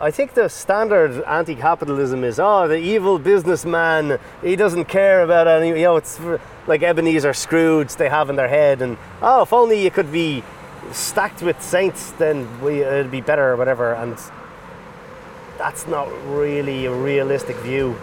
[0.04, 5.68] I think the standard anti-capitalism is oh the evil businessman he doesn't care about any
[5.68, 6.20] you know it's
[6.66, 10.44] like Ebenezer Scrooge they have in their head and oh if only you could be
[10.92, 14.18] stacked with saints then we, it'd be better or whatever and
[15.56, 17.96] that's not really a realistic view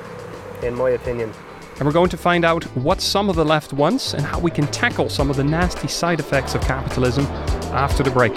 [0.63, 1.31] in my opinion
[1.77, 4.49] And we're going to find out what some of the left wants and how we
[4.49, 7.27] can tackle some of the nasty side effects of capitalism
[7.73, 8.33] after the break.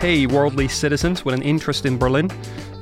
[0.00, 2.30] Hey, worldly citizens with an interest in Berlin.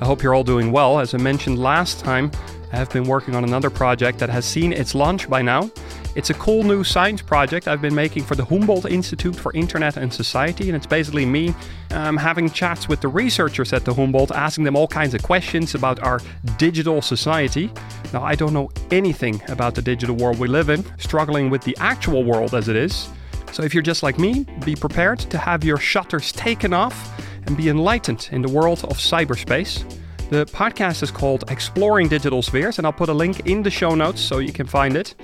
[0.00, 1.00] I hope you're all doing well.
[1.00, 2.30] As I mentioned last time,
[2.72, 5.68] I have been working on another project that has seen its launch by now.
[6.14, 9.96] It's a cool new science project I've been making for the Humboldt Institute for Internet
[9.96, 11.54] and Society, and it's basically me
[11.90, 15.74] um, having chats with the researchers at the Humboldt, asking them all kinds of questions
[15.74, 16.20] about our
[16.56, 17.70] digital society.
[18.12, 21.76] Now, I don't know anything about the digital world we live in, struggling with the
[21.78, 23.08] actual world as it is.
[23.52, 27.56] So, if you're just like me, be prepared to have your shutters taken off and
[27.56, 29.84] be enlightened in the world of cyberspace.
[30.30, 33.94] The podcast is called Exploring Digital Spheres, and I'll put a link in the show
[33.94, 35.14] notes so you can find it.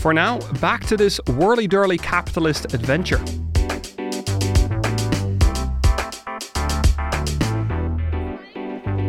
[0.00, 3.18] For now, back to this whirly durly capitalist adventure.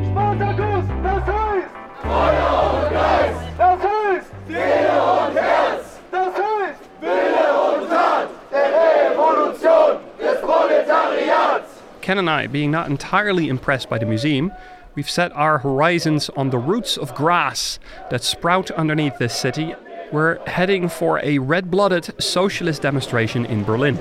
[0.09, 1.69] Spartacus, das heißt
[2.01, 3.39] Feuer und Geist.
[3.57, 5.99] Das heißt Seele und Herz.
[6.11, 11.69] Das heißt Wille und Tat der Revolution des Proletariats.
[12.01, 14.51] Ken and I, being not entirely impressed by the museum,
[14.95, 19.73] we've set our horizons on the roots of grass that sprout underneath this city.
[20.11, 23.97] We're heading for a red blooded socialist demonstration in Berlin.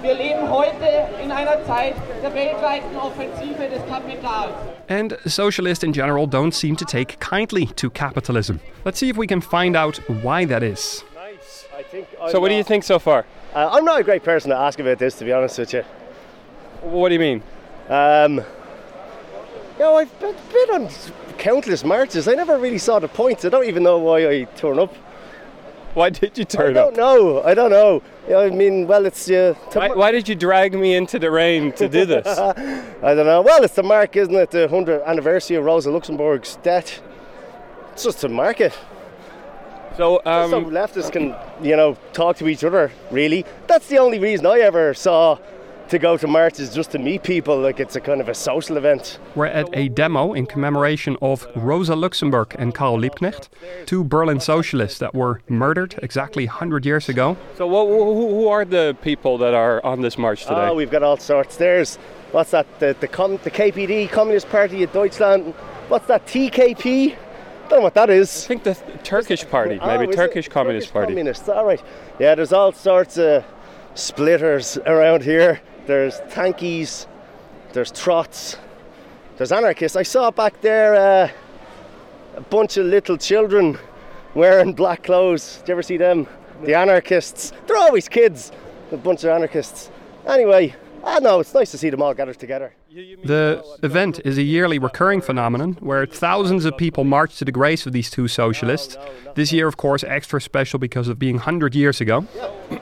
[0.00, 4.54] Wir leben heute in einer Zeit der weltweiten Offensive des Kapitals.
[4.88, 8.60] And socialists in general don't seem to take kindly to capitalism.
[8.86, 11.04] Let's see if we can find out why that is.
[11.14, 11.66] nice
[12.30, 13.26] so, what do you think so far?
[13.54, 15.82] uh, I'm not a great person to ask about this to be honest with you
[16.80, 17.42] What do you mean?
[17.90, 18.36] Um,
[19.76, 20.88] you know, I've been, been on
[21.36, 22.26] countless marches.
[22.26, 23.44] I never really saw the point.
[23.44, 24.94] I don't even know why I turn up.
[26.00, 26.88] Why did you turn up?
[26.88, 27.42] I don't know.
[27.42, 28.02] I don't know.
[28.36, 31.88] I mean, well, it's uh, Why, why did you drag me into the rain to
[31.88, 32.26] do this?
[32.26, 33.40] I don't know.
[33.40, 34.50] Well, it's the mark, isn't it?
[34.50, 37.00] The 100th anniversary of Rosa Luxemburg's death.
[37.92, 38.74] It's just to mark it.
[39.96, 42.92] so, so um, leftists can, you know, talk to each other.
[43.10, 45.38] Really, that's the only reason I ever saw
[45.88, 47.58] to go to marches, just to meet people.
[47.58, 49.18] Like it's a kind of a social event.
[49.34, 53.48] We're at a demo in commemoration of Rosa Luxemburg and Karl Liebknecht,
[53.86, 57.36] two Berlin socialists that were murdered exactly 100 years ago.
[57.56, 60.68] so what, who, who are the people that are on this march ah, today?
[60.68, 61.56] Oh, we've got all sorts.
[61.56, 61.96] There's
[62.32, 62.66] what's that?
[62.80, 65.54] The the, com- the KPD, Communist Party of Deutschland.
[65.88, 66.26] What's that?
[66.26, 67.16] TKP.
[67.68, 68.44] Don't know what that is.
[68.44, 70.16] I think the Turkish party, Oh, maybe is it?
[70.16, 71.12] Turkish Communist Turkish Party.
[71.12, 71.48] Communists.
[71.48, 71.82] All right.
[72.20, 73.44] Yeah, there's all sorts of
[73.94, 75.60] splitters around here.
[75.86, 77.06] There's tankies.
[77.72, 78.56] There's trots.
[79.36, 79.96] There's anarchists.
[79.96, 81.30] I saw back there uh,
[82.36, 83.78] a bunch of little children
[84.34, 85.58] wearing black clothes.
[85.58, 86.26] Did you ever see them?
[86.64, 87.52] The anarchists.
[87.66, 88.50] They're always kids.
[88.90, 89.90] A bunch of anarchists.
[90.26, 92.74] Anyway, I know it's nice to see them all gathered together.
[92.96, 97.86] The event is a yearly recurring phenomenon where thousands of people march to the graves
[97.86, 98.96] of these two socialists.
[99.34, 102.24] This year, of course, extra special because of being 100 years ago.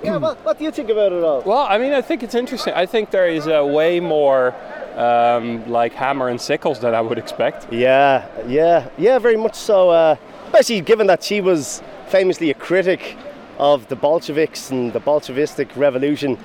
[0.05, 1.43] yeah, what, what do you think about it all?
[1.43, 2.75] Well, I mean, I think it's interesting.
[2.75, 4.55] I think there is a way more
[4.95, 7.73] um, like hammer and sickles than I would expect.
[7.73, 9.91] Yeah, yeah, yeah, very much so.
[9.91, 13.17] Uh, especially given that she was famously a critic
[13.59, 16.39] of the Bolsheviks and the Bolshevistic revolution.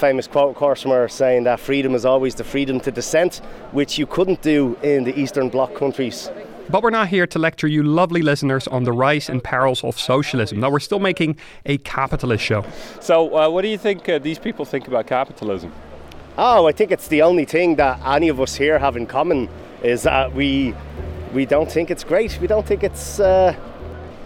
[0.00, 3.42] Famous quote, of course, from her saying that freedom is always the freedom to dissent,
[3.72, 6.30] which you couldn't do in the Eastern Bloc countries.
[6.70, 9.98] But we're not here to lecture you lovely listeners on the rise and perils of
[10.00, 10.58] socialism.
[10.58, 11.36] No, we're still making
[11.66, 12.64] a capitalist show.
[13.00, 15.70] So, uh, what do you think uh, these people think about capitalism?
[16.38, 19.50] Oh, I think it's the only thing that any of us here have in common
[19.82, 20.74] is that we
[21.34, 22.38] we don't think it's great.
[22.40, 23.20] We don't think it's.
[23.20, 23.54] Uh,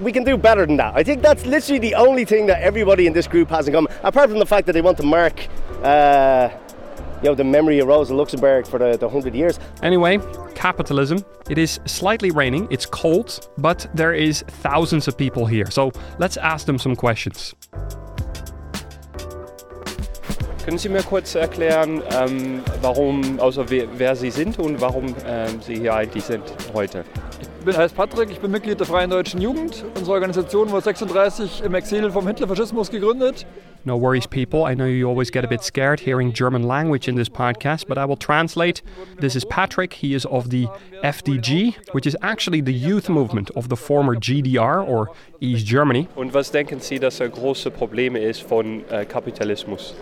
[0.00, 0.94] we can do better than that.
[0.94, 3.92] I think that's literally the only thing that everybody in this group has in common,
[4.02, 5.46] apart from the fact that they want to mark,
[5.82, 6.50] uh,
[7.22, 9.58] you know, the memory of Rosa Luxemburg for the, the hundred years.
[9.82, 10.18] Anyway,
[10.54, 11.24] capitalism.
[11.48, 15.70] It is slightly raining, it's cold, but there is thousands of people here.
[15.70, 17.54] So let's ask them some questions.
[20.64, 25.60] Können Sie mir kurz erklären, ähm, warum, also wer, wer Sie sind und warum ähm,
[25.60, 27.04] Sie hier eigentlich sind heute?
[27.42, 29.84] Ich bin, heiße Patrick, ich bin Mitglied der Freien Deutschen Jugend.
[29.94, 33.44] Unsere Organisation wurde 36 im Exil vom Hitlerfaschismus gegründet.
[33.84, 34.60] No worries, people.
[34.66, 37.98] I know you always get a bit scared hearing German language in this podcast, but
[37.98, 38.82] I will translate.
[39.20, 39.92] This is Patrick.
[39.92, 40.68] He is of the
[41.02, 45.10] FDG, which is actually the youth movement of the former GDR or
[45.42, 46.08] East Germany.
[46.16, 49.94] Und was denken Sie, dass ein große Problem ist von äh, Kapitalismus?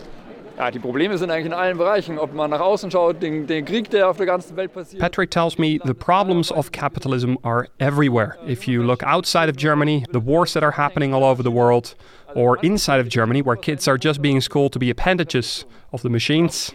[0.62, 2.20] Ja, die Probleme sind eigentlich in allen Bereichen.
[2.20, 5.02] Ob man nach außen schaut, den, den Krieg, der auf der ganzen Welt passiert.
[5.02, 8.36] Patrick tells me the problems of capitalism are everywhere.
[8.46, 11.96] If you look outside of Germany, the wars that are happening all over the world,
[12.36, 16.08] or inside of Germany, where kids are just being schooled to be appendages of the
[16.08, 16.72] machines,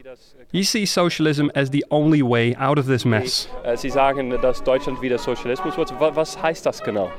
[0.51, 3.47] he sees socialism as the only way out of this mess.
[3.63, 5.93] Äh, Sie sagen, dass Deutschland wieder Sozialismus wird.
[5.97, 7.09] Was heißt das genau?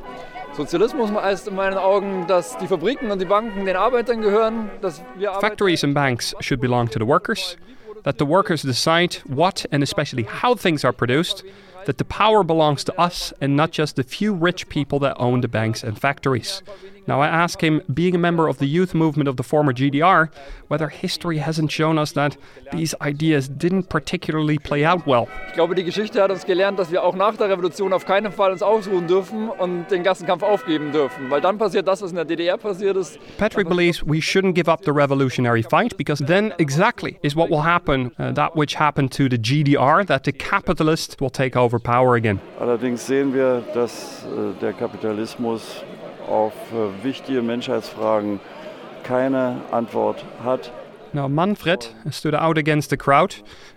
[0.59, 5.01] Sozialismus heißt in meinen Augen, dass die Fabriken und die Banken den Arbeitern gehören, dass
[5.17, 7.57] wir Factories and banks should belong to the workers,
[8.03, 11.45] that the workers decide what and especially how things are produced,
[11.87, 15.43] that the power belongs to us and not just the few rich people that own
[15.43, 16.61] the banks and factories.
[17.09, 20.29] Now, I ask him, being a member of the youth movement of the former GDR,
[20.69, 22.37] whether history hasn't shown us that
[22.71, 25.27] these ideas didn't particularly play out well.
[25.47, 28.31] Ich glaube, die Geschichte hat uns gelernt, dass wir auch nach der Revolution auf keinen
[28.31, 31.31] Fall uns ausruhen dürfen und den Klassenkampf aufgeben dürfen.
[31.31, 33.19] Weil dann passiert das, was in der DDR passiert ist.
[33.39, 37.65] Patrick believes we shouldn't give up the revolutionary fight because then exactly is what will
[37.65, 42.17] happen, uh, that which happened to the GDR, that the capitalists will take over power
[42.17, 42.39] again.
[42.61, 45.83] Allerdings sehen wir, dass äh, der Kapitalismus
[46.29, 48.41] auf äh, wichtige Menschheitsfragen
[49.03, 50.71] keine Antwort hat.
[51.15, 53.37] Now, Manfred stood out against the crowd,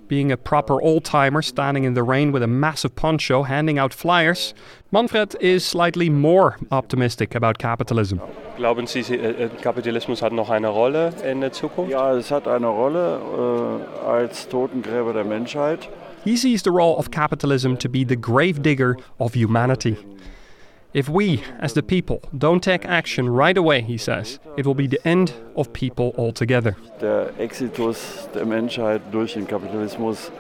[0.09, 3.93] being a proper old timer standing in the rain with a massive poncho handing out
[3.93, 4.53] flyers.
[4.91, 8.19] Manfred is slightly more optimistic about capitalism.
[8.57, 11.89] Glauben Sie, Sie äh, äh, Kapitalismus hat noch eine Rolle in der Zukunft?
[11.91, 13.21] Ja, es hat eine Rolle
[14.03, 15.87] äh, als Totengräber der Menschheit.
[16.25, 19.97] He sees the role of capitalism to be the gravedigger of humanity.
[20.93, 24.87] If we, as the people, don't take action right away, he says, it will be
[24.87, 26.75] the end of people altogether.
[26.99, 30.31] Der Exitus der Menschheit durch den Kapitalismus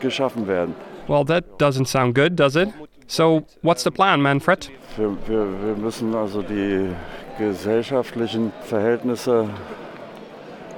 [0.00, 0.74] geschaffen werden.
[1.06, 2.68] Well, that doesn't sound good, does it?
[3.06, 4.68] So, what's the plan, Manfred?
[4.96, 6.90] Wir, wir, wir müssen also die
[7.38, 9.48] gesellschaftlichen Verhältnisse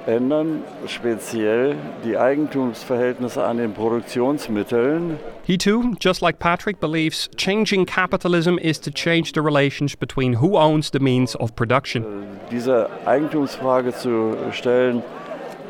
[0.07, 5.19] ändern, speziell die Eigentumsverhältnisse an den Produktionsmitteln.
[5.45, 10.57] He too, just like Patrick, believes changing capitalism is to change the relations between who
[10.57, 12.05] owns the means of production.
[12.51, 15.03] Diese Eigentumsfrage zu stellen,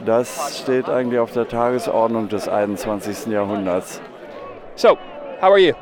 [0.06, 3.28] das steht eigentlich auf der Tagesordnung des 21.
[3.28, 4.02] Jahrhunderts.
[4.76, 4.98] So,
[5.42, 5.74] how are you?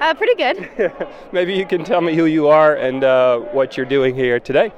[0.00, 0.68] Uh, pretty good.
[1.32, 4.72] Maybe you can tell me who you are and uh, what you're doing here today.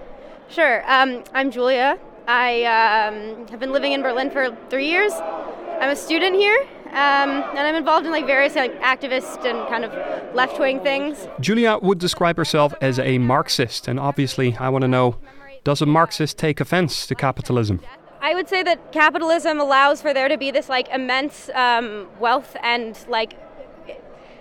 [0.49, 0.85] Sure.
[0.87, 1.99] Um, I'm Julia.
[2.27, 5.13] I um, have been living in Berlin for three years.
[5.13, 6.59] I'm a student here,
[6.89, 11.29] um, and I'm involved in like various like activist and kind of left-wing things.
[11.39, 15.17] Julia would describe herself as a Marxist, and obviously, I want to know:
[15.63, 17.81] Does a Marxist take offense to capitalism?
[18.21, 22.57] I would say that capitalism allows for there to be this like immense um, wealth
[22.61, 23.39] and like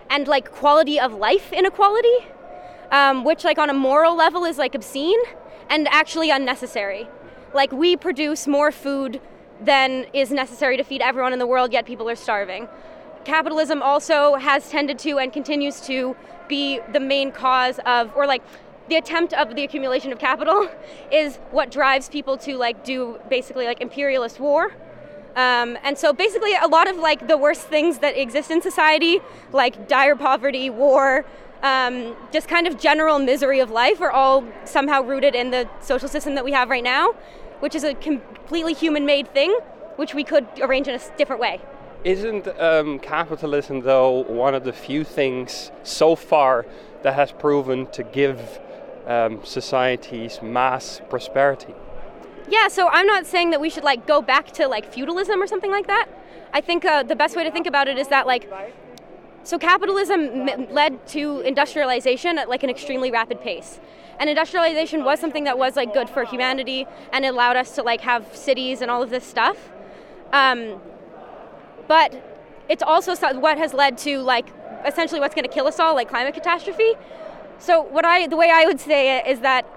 [0.10, 2.18] and like quality of life inequality,
[2.92, 5.20] um, which like on a moral level is like obscene
[5.70, 7.08] and actually unnecessary.
[7.56, 9.22] Like we produce more food
[9.62, 12.68] than is necessary to feed everyone in the world, yet people are starving.
[13.24, 16.18] Capitalism also has tended to and continues to
[16.50, 18.44] be the main cause of, or like
[18.90, 20.70] the attempt of the accumulation of capital
[21.14, 24.74] is what drives people to like do basically like imperialist war.
[25.38, 29.22] Um, and so basically a lot of like the worst things that exist in society,
[29.54, 31.26] like dire poverty, war,
[31.64, 36.10] um, just kind of general misery of life, are all somehow rooted in the social
[36.10, 37.14] system that we have right now
[37.60, 39.58] which is a completely human made thing,
[39.96, 41.62] which we could arrange in a different way.
[42.04, 46.66] Isn't um, capitalism, though, one of the few things so far
[47.02, 48.60] that has proven to give
[49.08, 51.74] um, societies mass prosperity?
[52.48, 55.48] Yeah, so I'm not saying that we should like go back to like feudalism or
[55.48, 56.08] something like that.
[56.54, 58.48] I think uh, the best way to think about it is that like
[59.46, 63.80] so capitalism led to industrialization at like an extremely rapid pace.
[64.20, 67.84] And industrialization was something that was like good for humanity and it allowed us to
[67.84, 69.70] like have cities and all of this stuff.
[70.34, 70.82] Um,
[71.88, 72.12] but
[72.70, 74.48] it's also what has led to like
[74.84, 76.94] essentially what's going to kill us all, like climate catastrophe.
[77.60, 79.68] So what I the way I would say it is that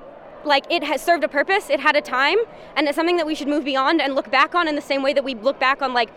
[0.45, 2.39] like it has served a purpose, it had a time,
[2.75, 5.03] and it's something that we should move beyond and look back on in the same
[5.03, 6.09] way that we look back on like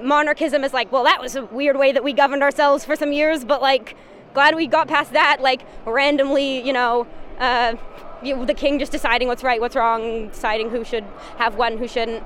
[0.00, 3.12] monarchism is like, well, that was a weird way that we governed ourselves for some
[3.12, 3.96] years, but like
[4.34, 7.06] glad we got past that, like randomly, you know,
[7.38, 7.74] uh,
[8.22, 11.04] you, the king just deciding what's right, what's wrong, deciding who should
[11.38, 12.24] have one, who shouldn't.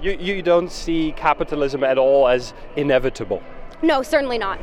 [0.00, 3.42] You, you don't see capitalism at all as inevitable?
[3.82, 4.58] No, certainly not.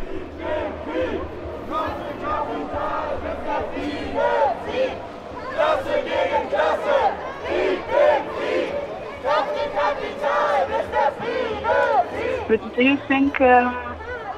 [12.52, 13.74] But do you think um,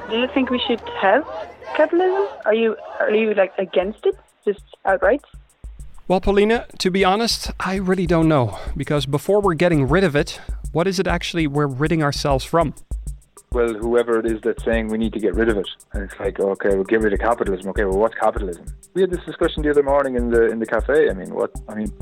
[0.08, 1.26] do you think we should have
[1.74, 2.28] capitalism?
[2.44, 4.14] Are you are you like against it?
[4.44, 5.24] just outright?
[6.06, 8.56] Well, Paulina, to be honest, I really don't know.
[8.76, 10.40] Because before we're getting rid of it,
[10.70, 12.74] what is it actually we're ridding ourselves from?
[13.50, 16.18] Well, whoever it is that's saying we need to get rid of it, and it's
[16.20, 17.68] like, okay, we'll get rid of capitalism.
[17.70, 18.66] Okay, well, what's capitalism?
[18.94, 21.10] We had this discussion the other morning in the in the cafe.
[21.10, 21.50] I mean, what?
[21.68, 21.92] I mean,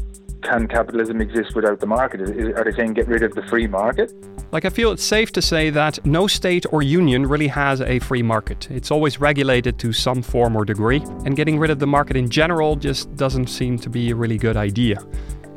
[0.43, 2.21] can capitalism exist without the market?
[2.21, 4.13] Are they saying get rid of the free market?
[4.53, 7.99] Like, I feel it's safe to say that no state or union really has a
[8.01, 8.71] free market.
[8.71, 12.29] It's always regulated to some form or degree, and getting rid of the market in
[12.29, 14.99] general just doesn't seem to be a really good idea.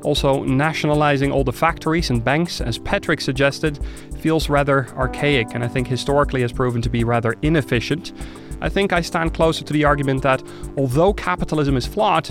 [0.04, 3.80] Also, nationalizing all the factories and banks, as Patrick suggested,
[4.20, 8.14] feels rather archaic and I think historically has proven to be rather inefficient.
[8.62, 10.43] I think I stand closer to the argument that
[10.78, 12.30] although capitalism is flawed,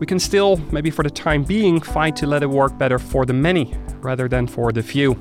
[0.00, 3.24] we can still, maybe for the time being, fight to let it work better for
[3.24, 5.14] the many rather than for the few.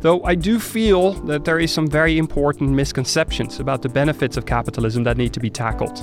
[0.00, 4.44] Though I do feel that there is some very important misconceptions about the benefits of
[4.44, 5.96] capitalism that need to be tackled.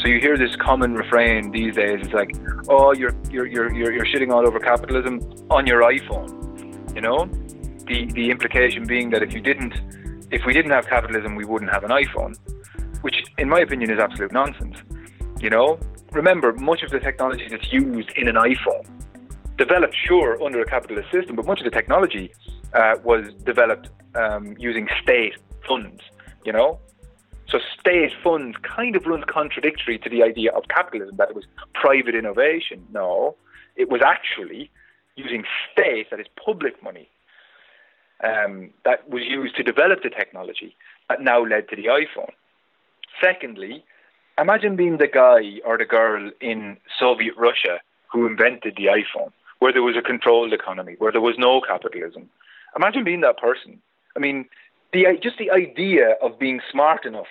[0.00, 1.98] So you hear this common refrain these days.
[2.02, 2.30] It's like,
[2.68, 5.20] "Oh, you're you're you're you're, shitting all over capitalism
[5.50, 7.28] on your iPhone." You know,
[7.88, 9.74] the the implication being that if you didn't,
[10.30, 12.36] if we didn't have capitalism, we wouldn't have an iPhone,
[13.02, 14.76] which, in my opinion, is absolute nonsense.
[15.40, 15.78] You know,
[16.12, 18.86] remember, much of the technology that's used in an iPhone,
[19.56, 22.32] developed, sure, under a capitalist system, but much of the technology
[22.72, 25.36] uh, was developed um, using state
[25.66, 26.02] funds,
[26.44, 26.78] you know?
[27.48, 31.46] So state funds kind of runs contradictory to the idea of capitalism, that it was
[31.74, 32.86] private innovation.
[32.92, 33.36] No,
[33.74, 34.70] it was actually
[35.16, 37.08] using state, that is public money,
[38.22, 40.76] um, that was used to develop the technology
[41.08, 42.32] that now led to the iPhone.
[43.20, 43.84] Secondly,
[44.38, 47.80] imagine being the guy or the girl in Soviet Russia
[48.12, 52.28] who invented the iPhone, where there was a controlled economy, where there was no capitalism.
[52.76, 53.80] Imagine being that person.
[54.16, 54.46] I mean,
[54.92, 57.26] the just the idea of being smart enough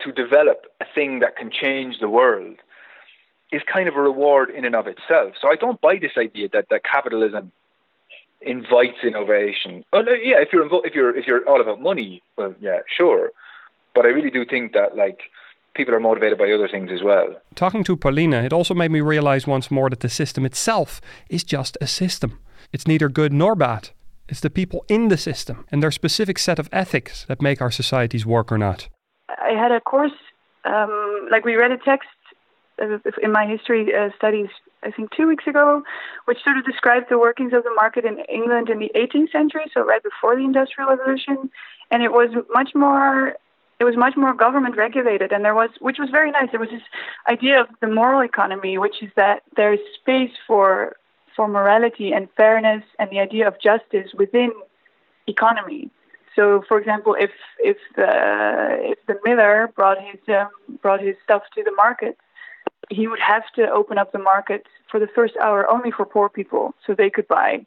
[0.00, 2.56] to develop a thing that can change the world
[3.52, 5.34] is kind of a reward in and of itself.
[5.40, 7.52] So I don't buy this idea that, that capitalism
[8.40, 9.84] invites innovation.
[9.92, 13.32] Oh, yeah, if you're invo- if you're if you're all about money, well, yeah, sure.
[13.96, 15.20] But I really do think that like
[15.74, 17.28] people are motivated by other things as well.
[17.54, 21.42] Talking to Paulina, it also made me realize once more that the system itself is
[21.42, 22.38] just a system.
[22.72, 23.90] It's neither good nor bad.
[24.28, 27.70] It's the people in the system and their specific set of ethics that make our
[27.70, 28.88] societies work or not.
[29.28, 30.18] I had a course,
[30.64, 32.08] um, like we read a text
[32.82, 34.48] uh, in my history uh, studies,
[34.82, 35.82] I think two weeks ago,
[36.26, 39.64] which sort of described the workings of the market in England in the 18th century,
[39.72, 41.50] so right before the Industrial Revolution,
[41.90, 43.36] and it was much more.
[43.78, 46.50] It was much more government regulated, and there was, which was very nice.
[46.50, 46.82] There was this
[47.28, 50.96] idea of the moral economy, which is that there is space for
[51.34, 54.50] for morality and fairness and the idea of justice within
[55.26, 55.90] economy.
[56.34, 58.12] So, for example, if if the
[58.92, 60.48] if the miller brought his um,
[60.82, 62.16] brought his stuff to the market,
[62.90, 66.28] he would have to open up the market for the first hour only for poor
[66.28, 67.64] people, so they could buy,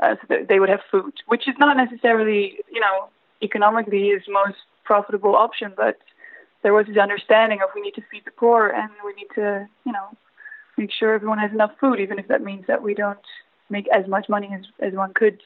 [0.00, 3.08] uh, so they would have food, which is not necessarily you know
[3.42, 5.98] economically his most profitable option, but
[6.62, 9.66] there was this understanding of we need to feed the poor and we need to
[9.84, 10.16] you know
[10.76, 13.18] make sure everyone has enough food, even if that means that we don't
[13.68, 15.40] make as much money as, as one could.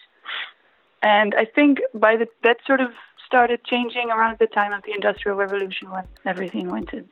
[1.03, 2.91] And I think by the that sort of
[3.27, 7.05] started changing around the time of the Industrial Revolution when everything went to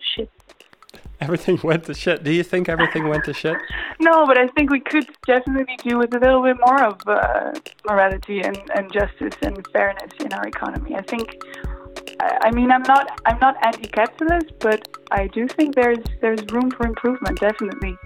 [0.00, 0.30] shit.
[1.22, 2.24] Everything went to shit.
[2.24, 3.56] Do you think everything went to shit?
[4.00, 7.52] No, but I think we could definitely do with a little bit more of uh,
[7.88, 10.96] morality and, and justice and fairness in our economy.
[10.96, 11.38] I think
[12.20, 16.86] I mean, I'm not I'm not anti-capitalist, but I do think there's there's room for
[16.86, 17.96] improvement, definitely.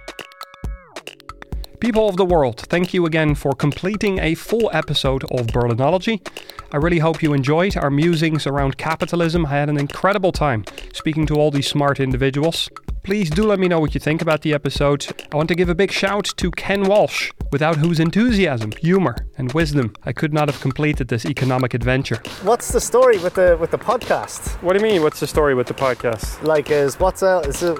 [1.81, 6.27] People of the world, thank you again for completing a full episode of Berlinology.
[6.73, 9.47] I really hope you enjoyed our musings around capitalism.
[9.47, 12.69] I had an incredible time speaking to all these smart individuals.
[13.07, 15.07] Please do let me know what you think about the episode.
[15.31, 19.53] I want to give a big shout to Ken Walsh, without whose enthusiasm, humor, and
[19.53, 22.21] wisdom I could not have completed this economic adventure.
[22.43, 24.61] What's the story with the with the podcast?
[24.61, 25.05] What do you mean?
[25.05, 26.43] What's the story with the podcast?
[26.43, 27.79] Like, is what's uh, is it?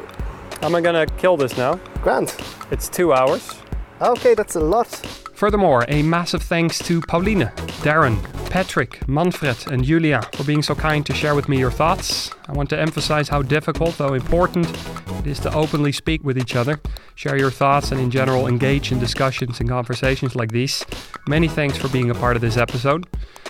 [0.63, 1.75] Am I gonna kill this now?
[2.05, 2.37] Grant.
[2.71, 3.57] It's two hours.
[4.01, 4.89] Okay, that's a lot.
[5.35, 7.51] Furthermore, a massive thanks to Pauline,
[7.83, 12.31] Darren, Patrick, Manfred, and Julia for being so kind to share with me your thoughts.
[12.47, 14.67] I want to emphasize how difficult, though important,
[15.21, 16.79] it is to openly speak with each other,
[17.15, 20.85] share your thoughts, and in general engage in discussions and conversations like these.
[21.27, 23.07] Many thanks for being a part of this episode.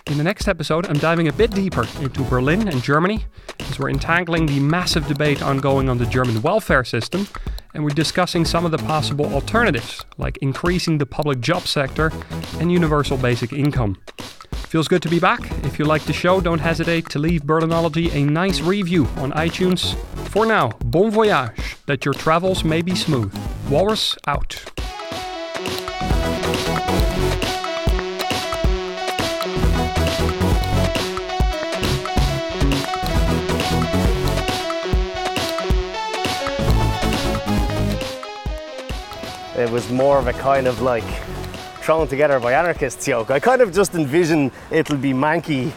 [0.08, 3.24] In the next episode, I'm diving a bit deeper into Berlin and Germany
[3.58, 7.26] as we're entangling the massive debate ongoing on the German welfare system
[7.76, 12.10] and we're discussing some of the possible alternatives, like increasing the public job sector
[12.58, 13.98] and universal basic income.
[14.52, 15.40] Feels good to be back.
[15.62, 19.94] If you like the show, don't hesitate to leave Berlinology a nice review on iTunes.
[20.30, 23.32] For now, bon voyage, that your travels may be smooth.
[23.68, 24.64] Walrus out.
[39.56, 41.04] It was more of a kind of like
[41.80, 43.30] thrown together by anarchists yoke.
[43.30, 45.72] I kind of just envision it'll be manky